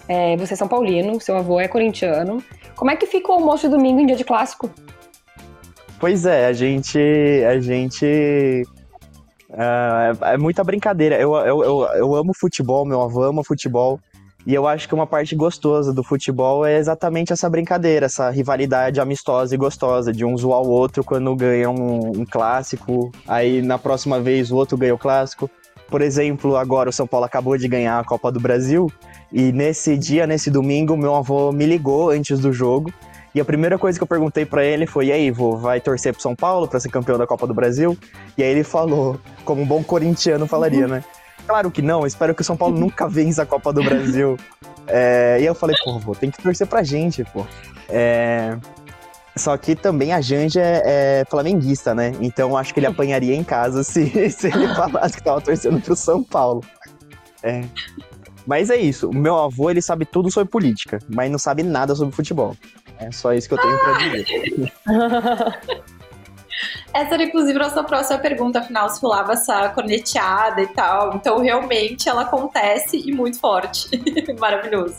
é, 0.08 0.36
você 0.36 0.54
é 0.54 0.56
São 0.56 0.68
Paulino, 0.68 1.20
seu 1.20 1.36
avô 1.36 1.60
é 1.60 1.68
corintiano. 1.68 2.42
Como 2.74 2.90
é 2.90 2.96
que 2.96 3.06
fica 3.06 3.30
o 3.30 3.34
almoço 3.34 3.68
de 3.68 3.74
domingo 3.74 4.00
em 4.00 4.06
dia 4.06 4.16
de 4.16 4.24
clássico? 4.24 4.70
Pois 5.98 6.26
é, 6.26 6.46
a 6.46 6.52
gente. 6.52 6.98
A 7.48 7.60
gente. 7.60 8.64
Uh, 9.50 10.24
é, 10.24 10.36
muita 10.36 10.64
brincadeira. 10.64 11.16
Eu, 11.16 11.34
eu, 11.36 11.62
eu, 11.62 11.88
eu 11.94 12.14
amo 12.16 12.32
futebol, 12.34 12.84
meu 12.84 13.00
avô 13.00 13.22
ama 13.22 13.44
futebol. 13.44 14.00
E 14.46 14.52
eu 14.52 14.66
acho 14.66 14.86
que 14.86 14.94
uma 14.94 15.06
parte 15.06 15.34
gostosa 15.34 15.92
do 15.92 16.02
futebol 16.02 16.66
é 16.66 16.76
exatamente 16.76 17.32
essa 17.32 17.48
brincadeira, 17.48 18.06
essa 18.06 18.28
rivalidade 18.28 19.00
amistosa 19.00 19.54
e 19.54 19.58
gostosa, 19.58 20.12
de 20.12 20.24
um 20.24 20.36
zoar 20.36 20.60
o 20.60 20.68
outro 20.68 21.02
quando 21.02 21.34
ganha 21.34 21.70
um, 21.70 22.20
um 22.20 22.24
clássico, 22.26 23.10
aí 23.26 23.62
na 23.62 23.78
próxima 23.78 24.20
vez 24.20 24.50
o 24.50 24.56
outro 24.56 24.76
ganha 24.76 24.94
o 24.94 24.98
clássico. 24.98 25.50
Por 25.88 26.02
exemplo, 26.02 26.56
agora 26.56 26.90
o 26.90 26.92
São 26.92 27.06
Paulo 27.06 27.24
acabou 27.24 27.56
de 27.56 27.68
ganhar 27.68 27.98
a 27.98 28.04
Copa 28.04 28.30
do 28.30 28.40
Brasil, 28.40 28.90
e 29.32 29.50
nesse 29.50 29.96
dia, 29.96 30.26
nesse 30.26 30.50
domingo, 30.50 30.96
meu 30.96 31.14
avô 31.14 31.50
me 31.50 31.64
ligou 31.64 32.10
antes 32.10 32.38
do 32.38 32.52
jogo 32.52 32.92
e 33.34 33.40
a 33.40 33.44
primeira 33.44 33.76
coisa 33.76 33.98
que 33.98 34.02
eu 34.02 34.06
perguntei 34.06 34.46
para 34.46 34.64
ele 34.64 34.86
foi: 34.86 35.06
e 35.06 35.12
aí, 35.12 35.30
vô, 35.30 35.56
vai 35.56 35.80
torcer 35.80 36.12
pro 36.12 36.22
São 36.22 36.36
Paulo 36.36 36.68
para 36.68 36.78
ser 36.78 36.88
campeão 36.88 37.18
da 37.18 37.26
Copa 37.26 37.46
do 37.46 37.52
Brasil? 37.52 37.98
E 38.38 38.42
aí 38.42 38.48
ele 38.48 38.62
falou, 38.62 39.18
como 39.44 39.60
um 39.62 39.66
bom 39.66 39.82
corintiano 39.82 40.46
falaria, 40.46 40.86
né? 40.86 41.02
Claro 41.46 41.70
que 41.70 41.82
não, 41.82 42.06
espero 42.06 42.34
que 42.34 42.42
o 42.42 42.44
São 42.44 42.56
Paulo 42.56 42.78
nunca 42.78 43.08
vença 43.08 43.42
a 43.42 43.46
Copa 43.46 43.72
do 43.72 43.82
Brasil. 43.82 44.36
É, 44.86 45.38
e 45.40 45.46
eu 45.46 45.54
falei, 45.54 45.76
pô, 45.84 45.98
vô, 45.98 46.14
tem 46.14 46.30
que 46.30 46.42
torcer 46.42 46.66
pra 46.66 46.82
gente, 46.82 47.24
pô. 47.24 47.46
É, 47.88 48.56
Só 49.36 49.56
que 49.56 49.74
também 49.74 50.12
a 50.12 50.20
Janja 50.20 50.60
é, 50.60 51.20
é 51.20 51.24
flamenguista, 51.28 51.94
né? 51.94 52.12
Então 52.20 52.56
acho 52.56 52.72
que 52.72 52.80
ele 52.80 52.86
apanharia 52.86 53.34
em 53.34 53.44
casa 53.44 53.82
se, 53.82 54.06
se 54.30 54.46
ele 54.46 54.74
falasse 54.74 55.16
que 55.16 55.24
tava 55.24 55.40
torcendo 55.40 55.80
pro 55.80 55.96
São 55.96 56.22
Paulo. 56.22 56.62
É. 57.42 57.62
Mas 58.46 58.70
é 58.70 58.76
isso. 58.76 59.08
O 59.08 59.14
meu 59.14 59.36
avô, 59.36 59.70
ele 59.70 59.80
sabe 59.82 60.04
tudo 60.04 60.30
sobre 60.30 60.50
política, 60.50 60.98
mas 61.08 61.30
não 61.30 61.38
sabe 61.38 61.62
nada 61.62 61.94
sobre 61.94 62.14
futebol. 62.14 62.56
É 62.98 63.10
só 63.10 63.32
isso 63.32 63.48
que 63.48 63.54
eu 63.54 63.58
tenho 63.58 63.78
pra 63.78 63.92
dizer. 63.98 64.72
Essa 66.94 67.14
era, 67.14 67.24
inclusive, 67.24 67.58
a 67.58 67.64
nossa 67.64 67.82
próxima 67.82 68.20
pergunta, 68.20 68.60
afinal, 68.60 68.88
se 68.88 69.02
rolava 69.02 69.32
essa 69.32 69.68
corneteada 69.70 70.62
e 70.62 70.68
tal. 70.68 71.16
Então, 71.16 71.40
realmente, 71.40 72.08
ela 72.08 72.22
acontece 72.22 73.02
e 73.04 73.12
muito 73.12 73.40
forte. 73.40 73.90
Maravilhoso. 74.38 74.94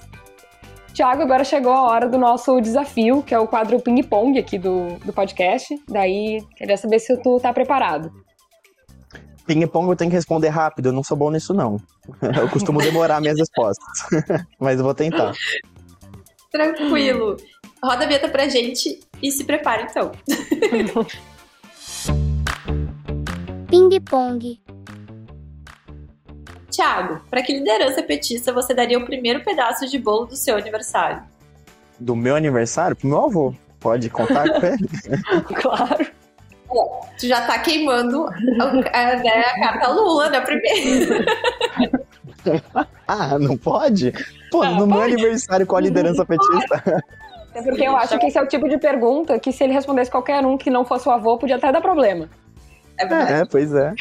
Tiago, 0.93 1.21
agora 1.21 1.45
chegou 1.45 1.71
a 1.71 1.84
hora 1.84 2.10
do 2.10 2.17
nosso 2.17 2.60
desafio, 2.60 3.23
que 3.23 3.34
é 3.34 3.39
o 3.39 3.47
quadro 3.47 3.79
ping-pong 3.79 4.38
aqui 4.38 4.58
do, 4.58 4.97
do 5.05 5.13
podcast. 5.13 5.73
Daí, 5.88 6.41
queria 6.58 6.75
saber 6.75 6.99
se 6.99 7.15
tu 7.21 7.39
tá 7.39 7.53
preparado. 7.53 8.12
Ping-pong 9.45 9.89
eu 9.89 9.95
tenho 9.95 10.12
que 10.12 10.17
responder 10.17 10.49
rápido, 10.49 10.88
eu 10.88 10.93
não 10.93 11.03
sou 11.03 11.15
bom 11.15 11.31
nisso, 11.31 11.53
não. 11.53 11.77
Eu 12.21 12.49
costumo 12.49 12.81
demorar 12.81 13.21
minhas 13.21 13.38
respostas. 13.38 13.86
Mas 14.60 14.79
eu 14.79 14.84
vou 14.84 14.93
tentar. 14.93 15.34
Tranquilo. 16.51 17.38
Roda 17.84 18.03
a 18.03 18.08
vinheta 18.08 18.27
pra 18.27 18.47
gente 18.47 18.99
e 19.21 19.31
se 19.31 19.43
prepara, 19.43 19.84
então. 19.84 20.12
Ping-pong. 24.05 24.61
Tiago, 26.69 27.21
para 27.29 27.41
que 27.41 27.53
liderança 27.53 28.03
petista 28.03 28.53
você 28.53 28.73
daria 28.73 28.97
o 28.97 29.05
primeiro 29.05 29.43
pedaço 29.43 29.87
de 29.87 29.97
bolo 29.97 30.25
do 30.25 30.35
seu 30.35 30.55
aniversário? 30.55 31.23
Do 31.99 32.15
meu 32.15 32.35
aniversário? 32.35 32.95
Pro 32.95 33.07
meu 33.07 33.25
avô. 33.25 33.55
Pode 33.79 34.09
contar 34.09 34.47
com 34.49 34.65
ele? 34.65 34.87
claro. 35.61 36.05
Bom, 36.67 37.07
tu 37.19 37.27
já 37.27 37.45
tá 37.45 37.59
queimando 37.59 38.25
a, 38.27 38.63
a, 38.63 39.15
né, 39.17 39.29
a 39.29 39.59
carta 39.59 39.87
Lula 39.89 40.29
na 40.29 40.41
primeira. 40.41 41.25
ah, 43.07 43.39
não 43.39 43.57
pode? 43.57 44.11
Pô, 44.51 44.63
ah, 44.63 44.71
no 44.71 44.79
pode. 44.79 44.91
meu 44.91 45.01
aniversário 45.01 45.65
com 45.65 45.75
a 45.75 45.81
liderança 45.81 46.25
petista. 46.25 47.03
É 47.53 47.61
porque 47.61 47.83
eu 47.83 47.95
acho 47.95 48.19
que 48.19 48.25
esse 48.25 48.37
é 48.37 48.41
o 48.41 48.47
tipo 48.47 48.67
de 48.67 48.77
pergunta 48.77 49.39
que 49.39 49.51
se 49.51 49.63
ele 49.63 49.73
respondesse 49.73 50.11
qualquer 50.11 50.45
um 50.45 50.57
que 50.57 50.69
não 50.69 50.83
fosse 50.83 51.07
o 51.07 51.11
avô, 51.11 51.37
podia 51.37 51.55
até 51.55 51.71
dar 51.71 51.79
problema. 51.79 52.29
É 52.97 53.05
verdade. 53.05 53.34
É, 53.34 53.45
pois 53.45 53.73
é. 53.73 53.93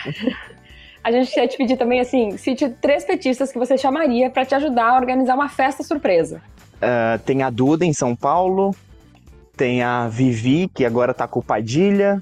A 1.02 1.12
gente 1.12 1.32
quer 1.32 1.46
te 1.46 1.56
pedir 1.56 1.76
também, 1.76 2.00
assim, 2.00 2.36
cite 2.38 2.68
três 2.80 3.04
petistas 3.04 3.52
que 3.52 3.58
você 3.58 3.76
chamaria 3.76 4.30
para 4.30 4.46
te 4.46 4.54
ajudar 4.54 4.90
a 4.90 4.96
organizar 4.96 5.34
uma 5.34 5.50
festa 5.50 5.82
surpresa. 5.82 6.40
Uh, 6.76 7.18
tem 7.24 7.42
a 7.42 7.50
Duda 7.50 7.84
em 7.84 7.92
São 7.92 8.16
Paulo, 8.16 8.74
tem 9.54 9.82
a 9.82 10.08
Vivi, 10.08 10.68
que 10.74 10.84
agora 10.84 11.12
tá 11.12 11.28
com 11.28 11.40
o 11.40 11.42
Padilha, 11.42 12.18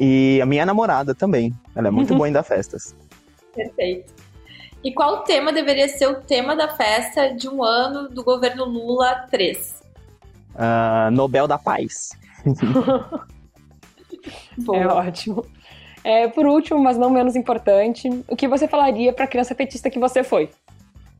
e 0.00 0.40
a 0.40 0.46
minha 0.46 0.64
namorada 0.64 1.14
também. 1.14 1.54
Ela 1.76 1.88
é 1.88 1.90
muito 1.90 2.14
boa 2.14 2.28
em 2.28 2.32
dar 2.32 2.42
festas. 2.42 2.94
Perfeito. 3.54 4.12
E 4.82 4.92
qual 4.92 5.22
tema 5.22 5.52
deveria 5.52 5.88
ser 5.88 6.06
o 6.06 6.14
tema 6.14 6.56
da 6.56 6.68
festa 6.68 7.28
de 7.34 7.48
um 7.48 7.62
ano 7.62 8.08
do 8.08 8.24
governo 8.24 8.64
Lula 8.64 9.26
3? 9.30 9.82
Uh, 10.54 11.10
Nobel 11.12 11.46
da 11.46 11.58
Paz. 11.58 12.10
é 14.74 14.86
ótimo. 14.86 15.44
É, 16.04 16.28
por 16.28 16.46
último, 16.46 16.82
mas 16.82 16.98
não 16.98 17.10
menos 17.10 17.36
importante, 17.36 18.08
o 18.28 18.34
que 18.34 18.48
você 18.48 18.66
falaria 18.66 19.12
para 19.12 19.24
a 19.24 19.28
criança 19.28 19.54
petista 19.54 19.88
que 19.88 19.98
você 19.98 20.24
foi? 20.24 20.50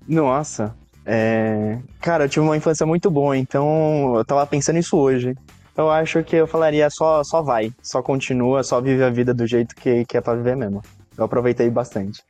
Nossa, 0.09 0.75
é... 1.07 1.79
cara, 2.01 2.25
eu 2.25 2.29
tive 2.29 2.45
uma 2.45 2.57
infância 2.57 2.85
muito 2.85 3.11
boa, 3.11 3.37
então 3.37 4.17
eu 4.17 4.25
tava 4.25 4.45
pensando 4.47 4.77
nisso 4.77 4.97
hoje. 4.97 5.37
Eu 5.77 5.91
acho 5.91 6.23
que 6.23 6.37
eu 6.37 6.47
falaria 6.47 6.91
só, 6.91 7.25
só 7.25 7.41
vai, 7.41 7.73
só 7.81 8.03
continua, 8.03 8.63
só 8.63 8.81
vive 8.81 9.03
a 9.03 9.09
vida 9.11 9.33
do 9.33 9.47
jeito 9.47 9.75
que, 9.75 10.05
que 10.05 10.17
é 10.17 10.21
pra 10.21 10.35
viver 10.35 10.57
mesmo. 10.57 10.83
Eu 11.17 11.25
aproveitei 11.25 11.71
bastante. 11.71 12.23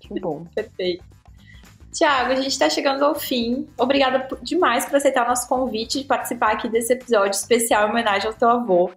Que 0.00 0.20
bom. 0.20 0.46
Perfeito. 0.54 1.04
Tiago, 1.92 2.32
a 2.32 2.36
gente 2.36 2.48
está 2.48 2.68
chegando 2.68 3.04
ao 3.04 3.14
fim. 3.14 3.68
Obrigada 3.78 4.26
demais 4.42 4.84
por 4.84 4.96
aceitar 4.96 5.24
o 5.24 5.28
nosso 5.28 5.48
convite 5.48 6.00
de 6.00 6.04
participar 6.06 6.52
aqui 6.52 6.68
desse 6.68 6.92
episódio 6.92 7.32
especial 7.32 7.86
em 7.86 7.90
homenagem 7.90 8.26
ao 8.26 8.34
teu 8.34 8.48
avô. 8.48 8.90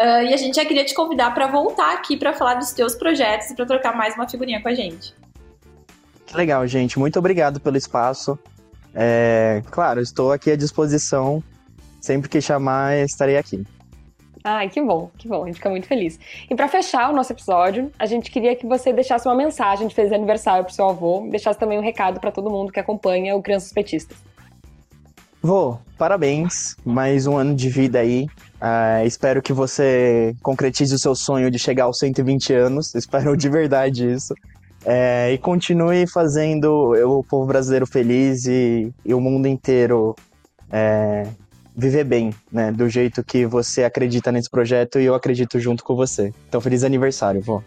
Uh, 0.00 0.26
e 0.28 0.34
a 0.34 0.36
gente 0.36 0.56
já 0.56 0.64
queria 0.64 0.84
te 0.84 0.92
convidar 0.92 1.32
para 1.32 1.46
voltar 1.46 1.94
aqui 1.94 2.16
para 2.16 2.32
falar 2.32 2.54
dos 2.54 2.72
teus 2.72 2.96
projetos 2.96 3.50
e 3.50 3.54
para 3.54 3.64
trocar 3.64 3.96
mais 3.96 4.14
uma 4.16 4.28
figurinha 4.28 4.60
com 4.60 4.68
a 4.68 4.74
gente. 4.74 5.14
Que 6.26 6.36
legal, 6.36 6.66
gente. 6.66 6.98
Muito 6.98 7.18
obrigado 7.18 7.60
pelo 7.60 7.76
espaço. 7.76 8.36
É, 8.92 9.62
claro, 9.70 10.00
estou 10.00 10.32
aqui 10.32 10.50
à 10.50 10.56
disposição. 10.56 11.42
Sempre 12.00 12.28
que 12.28 12.40
chamar, 12.40 12.96
estarei 12.98 13.36
aqui. 13.36 13.64
Ai, 14.42 14.68
que 14.68 14.82
bom, 14.82 15.10
que 15.16 15.26
bom, 15.26 15.44
a 15.44 15.46
gente 15.46 15.56
fica 15.56 15.70
muito 15.70 15.86
feliz. 15.86 16.18
E 16.50 16.54
para 16.54 16.68
fechar 16.68 17.10
o 17.10 17.14
nosso 17.14 17.32
episódio, 17.32 17.90
a 17.98 18.04
gente 18.04 18.30
queria 18.30 18.54
que 18.54 18.66
você 18.66 18.92
deixasse 18.92 19.26
uma 19.26 19.34
mensagem 19.34 19.88
de 19.88 19.94
feliz 19.94 20.12
aniversário 20.12 20.64
pro 20.64 20.74
seu 20.74 20.86
avô, 20.86 21.26
deixasse 21.30 21.58
também 21.58 21.78
um 21.78 21.82
recado 21.82 22.20
para 22.20 22.30
todo 22.30 22.50
mundo 22.50 22.70
que 22.70 22.78
acompanha 22.78 23.34
o 23.34 23.42
Crianças 23.42 23.72
Petistas. 23.72 24.18
Vô, 25.44 25.76
parabéns, 25.98 26.74
mais 26.86 27.26
um 27.26 27.36
ano 27.36 27.54
de 27.54 27.68
vida 27.68 27.98
aí. 27.98 28.24
Uh, 28.54 29.06
espero 29.06 29.42
que 29.42 29.52
você 29.52 30.34
concretize 30.42 30.94
o 30.94 30.98
seu 30.98 31.14
sonho 31.14 31.50
de 31.50 31.58
chegar 31.58 31.84
aos 31.84 31.98
120 31.98 32.54
anos. 32.54 32.94
Espero 32.96 33.36
de 33.36 33.46
verdade 33.50 34.10
isso. 34.10 34.34
É, 34.86 35.34
e 35.34 35.36
continue 35.36 36.06
fazendo 36.06 36.94
o 37.06 37.22
povo 37.22 37.44
brasileiro 37.44 37.86
feliz 37.86 38.46
e, 38.46 38.90
e 39.04 39.12
o 39.12 39.20
mundo 39.20 39.46
inteiro 39.46 40.16
é, 40.72 41.26
viver 41.76 42.04
bem, 42.04 42.32
né? 42.50 42.72
Do 42.72 42.88
jeito 42.88 43.22
que 43.22 43.44
você 43.44 43.84
acredita 43.84 44.32
nesse 44.32 44.48
projeto 44.48 44.98
e 44.98 45.04
eu 45.04 45.14
acredito 45.14 45.60
junto 45.60 45.84
com 45.84 45.94
você. 45.94 46.32
Então, 46.48 46.58
feliz 46.58 46.82
aniversário, 46.84 47.42
vó. 47.42 47.62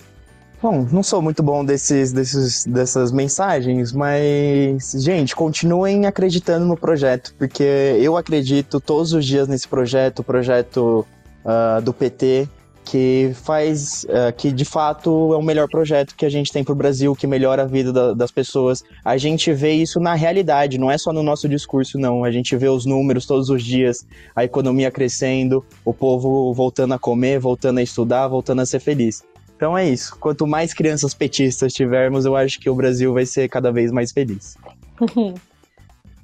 Bom, 0.59 0.87
não 0.91 1.03
sou 1.03 1.21
muito 1.21 1.43
bom 1.43 1.63
desses, 1.63 2.11
desses, 2.11 2.65
dessas 2.65 3.11
mensagens, 3.11 3.91
mas, 3.91 4.91
gente, 4.97 5.35
continuem 5.35 6.07
acreditando 6.07 6.65
no 6.65 6.75
projeto, 6.75 7.35
porque 7.37 7.63
eu 7.99 8.17
acredito 8.17 8.79
todos 8.79 9.13
os 9.13 9.23
dias 9.23 9.47
nesse 9.47 9.67
projeto, 9.67 10.19
o 10.19 10.23
projeto 10.23 11.05
uh, 11.45 11.79
do 11.83 11.93
PT, 11.93 12.49
que 12.83 13.33
faz, 13.35 14.05
uh, 14.05 14.33
que 14.35 14.51
de 14.51 14.65
fato 14.65 15.31
é 15.31 15.37
o 15.37 15.43
melhor 15.43 15.67
projeto 15.67 16.15
que 16.15 16.25
a 16.25 16.29
gente 16.29 16.51
tem 16.51 16.63
para 16.63 16.73
o 16.73 16.75
Brasil, 16.75 17.15
que 17.15 17.27
melhora 17.27 17.61
a 17.61 17.65
vida 17.65 17.93
da, 17.93 18.13
das 18.13 18.31
pessoas. 18.31 18.83
A 19.05 19.15
gente 19.15 19.53
vê 19.53 19.73
isso 19.73 19.99
na 19.99 20.15
realidade, 20.15 20.79
não 20.79 20.89
é 20.89 20.97
só 20.97 21.13
no 21.13 21.21
nosso 21.21 21.47
discurso, 21.47 21.99
não. 21.99 22.23
A 22.23 22.31
gente 22.31 22.55
vê 22.55 22.67
os 22.67 22.83
números 22.83 23.27
todos 23.27 23.51
os 23.51 23.63
dias, 23.63 24.07
a 24.35 24.43
economia 24.43 24.89
crescendo, 24.89 25.63
o 25.85 25.93
povo 25.93 26.51
voltando 26.51 26.95
a 26.95 26.99
comer, 26.99 27.39
voltando 27.39 27.77
a 27.77 27.83
estudar, 27.83 28.27
voltando 28.27 28.61
a 28.61 28.65
ser 28.65 28.79
feliz. 28.79 29.21
Então 29.57 29.75
é 29.75 29.89
isso. 29.89 30.15
Quanto 30.19 30.45
mais 30.45 30.71
crianças 30.71 31.15
petistas 31.15 31.73
tivermos, 31.73 32.25
eu 32.25 32.35
acho 32.35 32.59
que 32.59 32.69
o 32.69 32.75
Brasil 32.75 33.11
vai 33.11 33.25
ser 33.25 33.49
cada 33.49 33.71
vez 33.71 33.91
mais 33.91 34.11
feliz. 34.11 34.55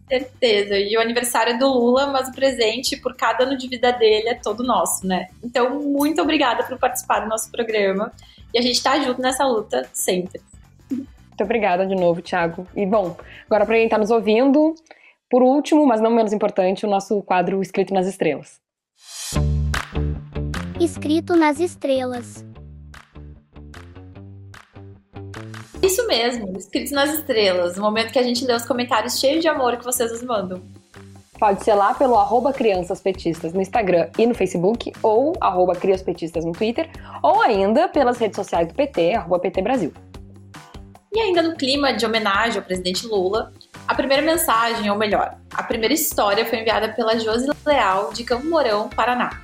Certeza. 0.08 0.78
E 0.78 0.96
o 0.96 1.02
aniversário 1.02 1.54
é 1.54 1.58
do 1.58 1.67
Lula, 1.67 2.08
mas 2.08 2.30
o 2.30 2.32
presente 2.32 2.96
por 2.96 3.15
cada 3.15 3.46
ano 3.46 3.58
de 3.58 3.67
vida 3.67 3.91
dele 3.91 4.30
é 4.30 4.36
todo 4.36 4.63
nosso, 4.63 5.08
né? 5.08 5.30
Então, 5.43 5.80
muito 5.82 6.22
obrigada 6.22 6.63
por 6.63 6.78
participar 6.78 7.22
do 7.22 7.28
nosso 7.28 7.50
programa. 7.50 8.12
E 8.54 8.60
a 8.60 8.62
gente 8.62 8.84
tá 8.84 9.00
junto 9.00 9.19
nessa 9.19 9.43
luta 9.43 9.89
sempre. 9.91 10.39
Muito 10.91 11.43
obrigada 11.43 11.88
de 11.88 11.96
novo, 11.96 12.22
Thiago. 12.22 12.67
E 12.76 12.86
bom, 12.86 13.17
agora 13.48 13.65
para 13.65 13.76
quem 13.76 13.89
tá 13.89 13.98
nos 13.98 14.12
ouvindo, 14.12 14.76
por 15.28 15.41
último, 15.41 15.88
mas 15.88 16.00
não 16.00 16.12
menos 16.12 16.32
importante, 16.32 16.86
o 16.86 16.89
nosso 16.89 17.24
quadro 17.24 17.60
Escrito 17.63 17.96
nas 17.96 18.06
Estrelas. 18.06 18.62
Escrito 20.80 21.36
nas 21.36 21.60
Estrelas. 21.60 22.46
Isso 25.84 26.08
mesmo, 26.08 26.58
escritos 26.58 26.93
nas 26.93 27.13
estrelas, 27.13 27.76
no 27.76 27.84
momento 27.84 28.13
que 28.13 28.17
a 28.17 28.24
gente 28.24 28.46
lê 28.46 28.54
os 28.54 28.65
comentários 28.65 29.19
cheios 29.19 29.41
de 29.41 29.50
amor 29.50 29.76
que 29.76 29.84
vocês 29.84 30.13
nos 30.13 30.24
mandam. 30.24 30.62
Pode 31.38 31.62
ser 31.62 31.74
lá 31.74 31.93
pelo 31.93 32.17
arroba 32.17 32.54
Crianças 32.54 33.02
Petistas 33.02 33.52
no 33.52 33.62
Instagram 33.62 34.10
e 34.17 34.26
no 34.26 34.34
Facebook, 34.34 34.93
ou 35.04 35.34
arroba 35.41 35.74
Petistas 35.76 36.46
no 36.46 36.54
Twitter, 36.54 36.89
ou 37.22 37.41
ainda 37.41 37.89
pelas 37.89 38.17
redes 38.17 38.38
sociais 38.38 38.69
do 38.69 38.74
PT, 38.74 39.13
arroba 39.13 39.39
PT 39.39 39.62
Brasil. 39.62 39.93
E 41.12 41.19
ainda 41.19 41.41
no 41.41 41.58
clima 41.58 41.91
de 41.91 42.06
homenagem 42.06 42.60
ao 42.60 42.65
presidente 42.65 43.06
Lula, 43.06 43.52
a 43.86 43.93
primeira 43.93 44.24
mensagem, 44.24 44.89
ou 44.89 44.98
melhor, 44.98 45.38
a 45.54 45.63
primeira 45.63 45.93
história 45.93 46.46
foi 46.46 46.60
enviada 46.60 46.93
pela 46.93 47.19
Josi 47.19 47.50
Leal, 47.65 48.13
de 48.13 48.24
Campo 48.24 48.46
Mourão, 48.46 48.88
Paraná. 48.88 49.41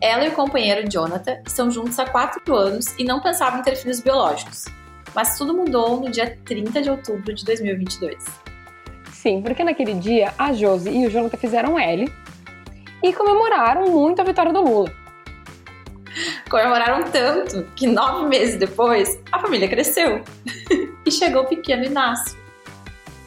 Ela 0.00 0.24
e 0.24 0.28
o 0.28 0.32
companheiro 0.32 0.88
Jonathan 0.90 1.40
estão 1.46 1.70
juntos 1.70 1.96
há 2.00 2.04
quatro 2.04 2.52
anos 2.52 2.86
e 2.98 3.04
não 3.04 3.20
pensavam 3.20 3.60
em 3.60 3.62
ter 3.62 3.76
filhos 3.76 4.00
biológicos. 4.00 4.64
Mas 5.18 5.36
tudo 5.36 5.52
mudou 5.52 5.98
no 5.98 6.08
dia 6.08 6.38
30 6.44 6.80
de 6.80 6.88
outubro 6.88 7.34
de 7.34 7.44
2022. 7.44 8.24
Sim, 9.10 9.42
porque 9.42 9.64
naquele 9.64 9.94
dia 9.94 10.32
a 10.38 10.52
Josi 10.52 10.90
e 10.90 11.08
o 11.08 11.10
Jonathan 11.10 11.36
fizeram 11.36 11.76
L 11.76 12.08
e 13.02 13.12
comemoraram 13.12 13.90
muito 13.90 14.22
a 14.22 14.24
vitória 14.24 14.52
do 14.52 14.62
Lula. 14.62 14.92
Comemoraram 16.48 17.02
tanto 17.10 17.64
que 17.74 17.88
nove 17.88 18.26
meses 18.26 18.60
depois 18.60 19.20
a 19.32 19.40
família 19.40 19.66
cresceu 19.66 20.22
e 21.04 21.10
chegou 21.10 21.42
o 21.42 21.48
pequeno 21.48 21.82
Inácio. 21.82 22.38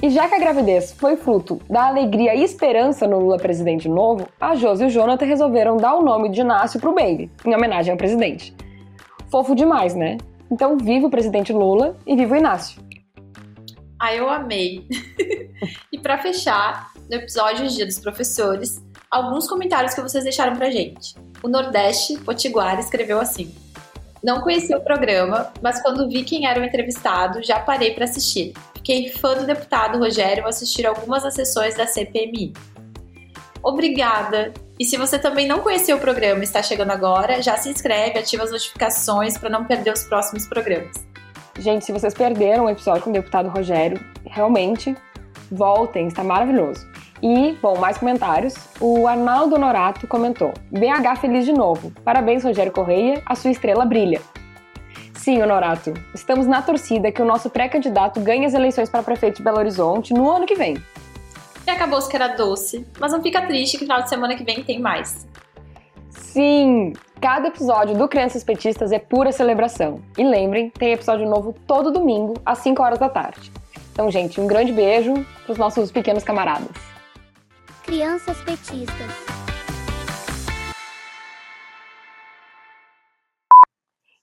E 0.01 0.09
já 0.09 0.29
que 0.29 0.35
a 0.35 0.39
gravidez 0.39 0.93
foi 0.93 1.17
fruto 1.17 1.61
da 1.69 1.87
alegria 1.87 2.33
e 2.33 2.41
esperança 2.41 3.05
no 3.05 3.19
Lula 3.19 3.37
presidente 3.37 3.89
novo, 3.89 4.29
a 4.39 4.55
Josi 4.55 4.85
e 4.85 4.87
o 4.87 4.89
Jonathan 4.89 5.25
resolveram 5.25 5.75
dar 5.75 5.95
o 5.95 6.01
nome 6.01 6.29
de 6.29 6.39
Inácio 6.39 6.79
pro 6.79 6.95
baby, 6.95 7.29
em 7.45 7.53
homenagem 7.53 7.91
ao 7.91 7.97
presidente. 7.97 8.55
Fofo 9.29 9.53
demais, 9.53 9.93
né? 9.93 10.17
Então 10.51 10.77
viva 10.77 11.07
o 11.07 11.09
presidente 11.09 11.53
Lula 11.53 11.97
e 12.05 12.15
viva 12.15 12.35
o 12.35 12.37
Inácio. 12.37 12.83
Ah, 13.97 14.13
eu 14.13 14.29
amei. 14.29 14.85
e 15.93 15.97
para 15.97 16.17
fechar, 16.17 16.91
no 17.09 17.15
episódio 17.15 17.69
Dia 17.69 17.85
dos 17.85 17.99
Professores, 17.99 18.83
alguns 19.09 19.47
comentários 19.47 19.93
que 19.93 20.01
vocês 20.01 20.23
deixaram 20.23 20.55
pra 20.55 20.69
gente. 20.69 21.15
O 21.41 21.47
Nordeste 21.47 22.17
Potiguar 22.17 22.79
escreveu 22.79 23.21
assim: 23.21 23.55
Não 24.23 24.41
conheci 24.41 24.75
o 24.75 24.81
programa, 24.81 25.53
mas 25.61 25.81
quando 25.81 26.09
vi 26.09 26.23
quem 26.23 26.45
era 26.45 26.59
o 26.59 26.65
entrevistado, 26.65 27.41
já 27.41 27.59
parei 27.59 27.93
para 27.93 28.05
assistir. 28.05 28.53
Fiquei 28.73 29.09
fã 29.09 29.35
do 29.35 29.45
deputado 29.45 29.99
Rogério 29.99 30.47
assistir 30.47 30.85
algumas 30.85 31.23
das 31.23 31.35
sessões 31.35 31.77
da 31.77 31.85
CPMI. 31.85 32.53
Obrigada! 33.63 34.53
E 34.79 34.85
se 34.85 34.97
você 34.97 35.19
também 35.19 35.47
não 35.47 35.59
conheceu 35.59 35.97
o 35.97 35.99
programa 35.99 36.39
e 36.39 36.43
está 36.43 36.63
chegando 36.63 36.91
agora, 36.91 37.41
já 37.41 37.55
se 37.57 37.69
inscreve, 37.69 38.17
ativa 38.17 38.43
as 38.43 38.51
notificações 38.51 39.37
para 39.37 39.49
não 39.49 39.65
perder 39.65 39.93
os 39.93 40.03
próximos 40.03 40.47
programas. 40.47 41.05
Gente, 41.59 41.85
se 41.85 41.91
vocês 41.91 42.13
perderam 42.13 42.65
o 42.65 42.69
episódio 42.69 43.03
com 43.03 43.09
o 43.11 43.13
deputado 43.13 43.49
Rogério, 43.49 43.99
realmente 44.25 44.95
voltem, 45.51 46.07
está 46.07 46.23
maravilhoso. 46.23 46.87
E, 47.21 47.55
bom, 47.61 47.77
mais 47.77 47.97
comentários. 47.97 48.55
O 48.79 49.07
Arnaldo 49.07 49.59
Norato 49.59 50.07
comentou: 50.07 50.53
BH 50.71 51.19
feliz 51.19 51.45
de 51.45 51.53
novo. 51.53 51.91
Parabéns, 52.03 52.43
Rogério 52.43 52.71
Correia, 52.71 53.21
a 53.25 53.35
sua 53.35 53.51
estrela 53.51 53.85
brilha. 53.85 54.21
Sim, 55.13 55.39
Honorato, 55.43 55.93
estamos 56.15 56.47
na 56.47 56.63
torcida 56.63 57.11
que 57.11 57.21
o 57.21 57.25
nosso 57.25 57.47
pré-candidato 57.47 58.19
ganhe 58.19 58.43
as 58.43 58.55
eleições 58.55 58.89
para 58.89 59.03
prefeito 59.03 59.37
de 59.37 59.43
Belo 59.43 59.59
Horizonte 59.59 60.15
no 60.15 60.27
ano 60.31 60.47
que 60.47 60.55
vem. 60.55 60.81
E 61.65 61.69
acabou 61.69 62.01
que 62.07 62.15
era 62.15 62.29
doce, 62.29 62.87
mas 62.99 63.11
não 63.11 63.21
fica 63.21 63.45
triste 63.45 63.77
que 63.77 63.85
final 63.85 64.01
de 64.01 64.09
semana 64.09 64.35
que 64.35 64.43
vem 64.43 64.63
tem 64.63 64.79
mais. 64.79 65.27
Sim! 66.09 66.93
Cada 67.21 67.49
episódio 67.49 67.95
do 67.95 68.07
Crianças 68.07 68.43
Petistas 68.43 68.91
é 68.91 68.97
pura 68.97 69.31
celebração. 69.31 70.01
E 70.17 70.23
lembrem, 70.23 70.71
tem 70.71 70.91
episódio 70.91 71.29
novo 71.29 71.53
todo 71.67 71.91
domingo, 71.91 72.33
às 72.43 72.57
5 72.59 72.81
horas 72.81 72.97
da 72.97 73.09
tarde. 73.09 73.51
Então, 73.91 74.09
gente, 74.09 74.41
um 74.41 74.47
grande 74.47 74.71
beijo 74.71 75.13
para 75.43 75.51
os 75.51 75.57
nossos 75.57 75.91
pequenos 75.91 76.23
camaradas. 76.23 76.71
Crianças 77.83 78.41
Petistas. 78.41 79.11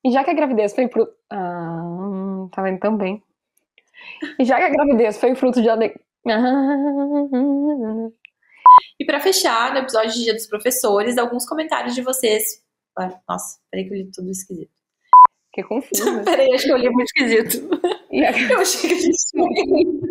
E 0.05 0.11
já 0.11 0.25
que 0.25 0.31
a 0.31 0.35
gravidez 0.35 0.75
foi 0.75 0.89
fruto. 0.89 1.13
Ah, 1.31 2.49
tá 2.51 2.63
vendo 2.63 2.81
também. 2.81 3.23
E 4.39 4.45
já 4.45 4.57
que 4.57 4.65
a 4.65 4.71
gravidez 4.71 5.19
foi 5.21 5.35
fruto 5.35 5.61
de 5.61 5.69
alegria. 5.69 6.01
E 9.01 9.05
para 9.05 9.21
fechar, 9.21 9.73
no 9.73 9.79
episódio 9.79 10.13
de 10.13 10.25
Dia 10.25 10.35
dos 10.35 10.47
Professores, 10.47 11.19
alguns 11.19 11.47
comentários 11.47 11.95
de 11.95 12.03
vocês. 12.03 12.63
Nossa, 13.29 13.61
peraí 13.71 13.87
que 13.87 13.95
eu 13.95 13.99
li 13.99 14.11
tudo 14.11 14.31
esquisito. 14.31 14.73
Que 15.53 15.63
confuso. 15.63 16.03
peraí, 16.25 16.53
acho 16.53 16.65
que 16.65 16.73
eu 16.73 16.77
li 16.77 16.91
muito 16.91 17.07
esquisito. 17.07 17.69
Eu 18.11 18.59
achei 18.59 18.89
que 18.89 18.95
a 18.95 19.01
gente 19.01 19.19
tinha 19.31 20.08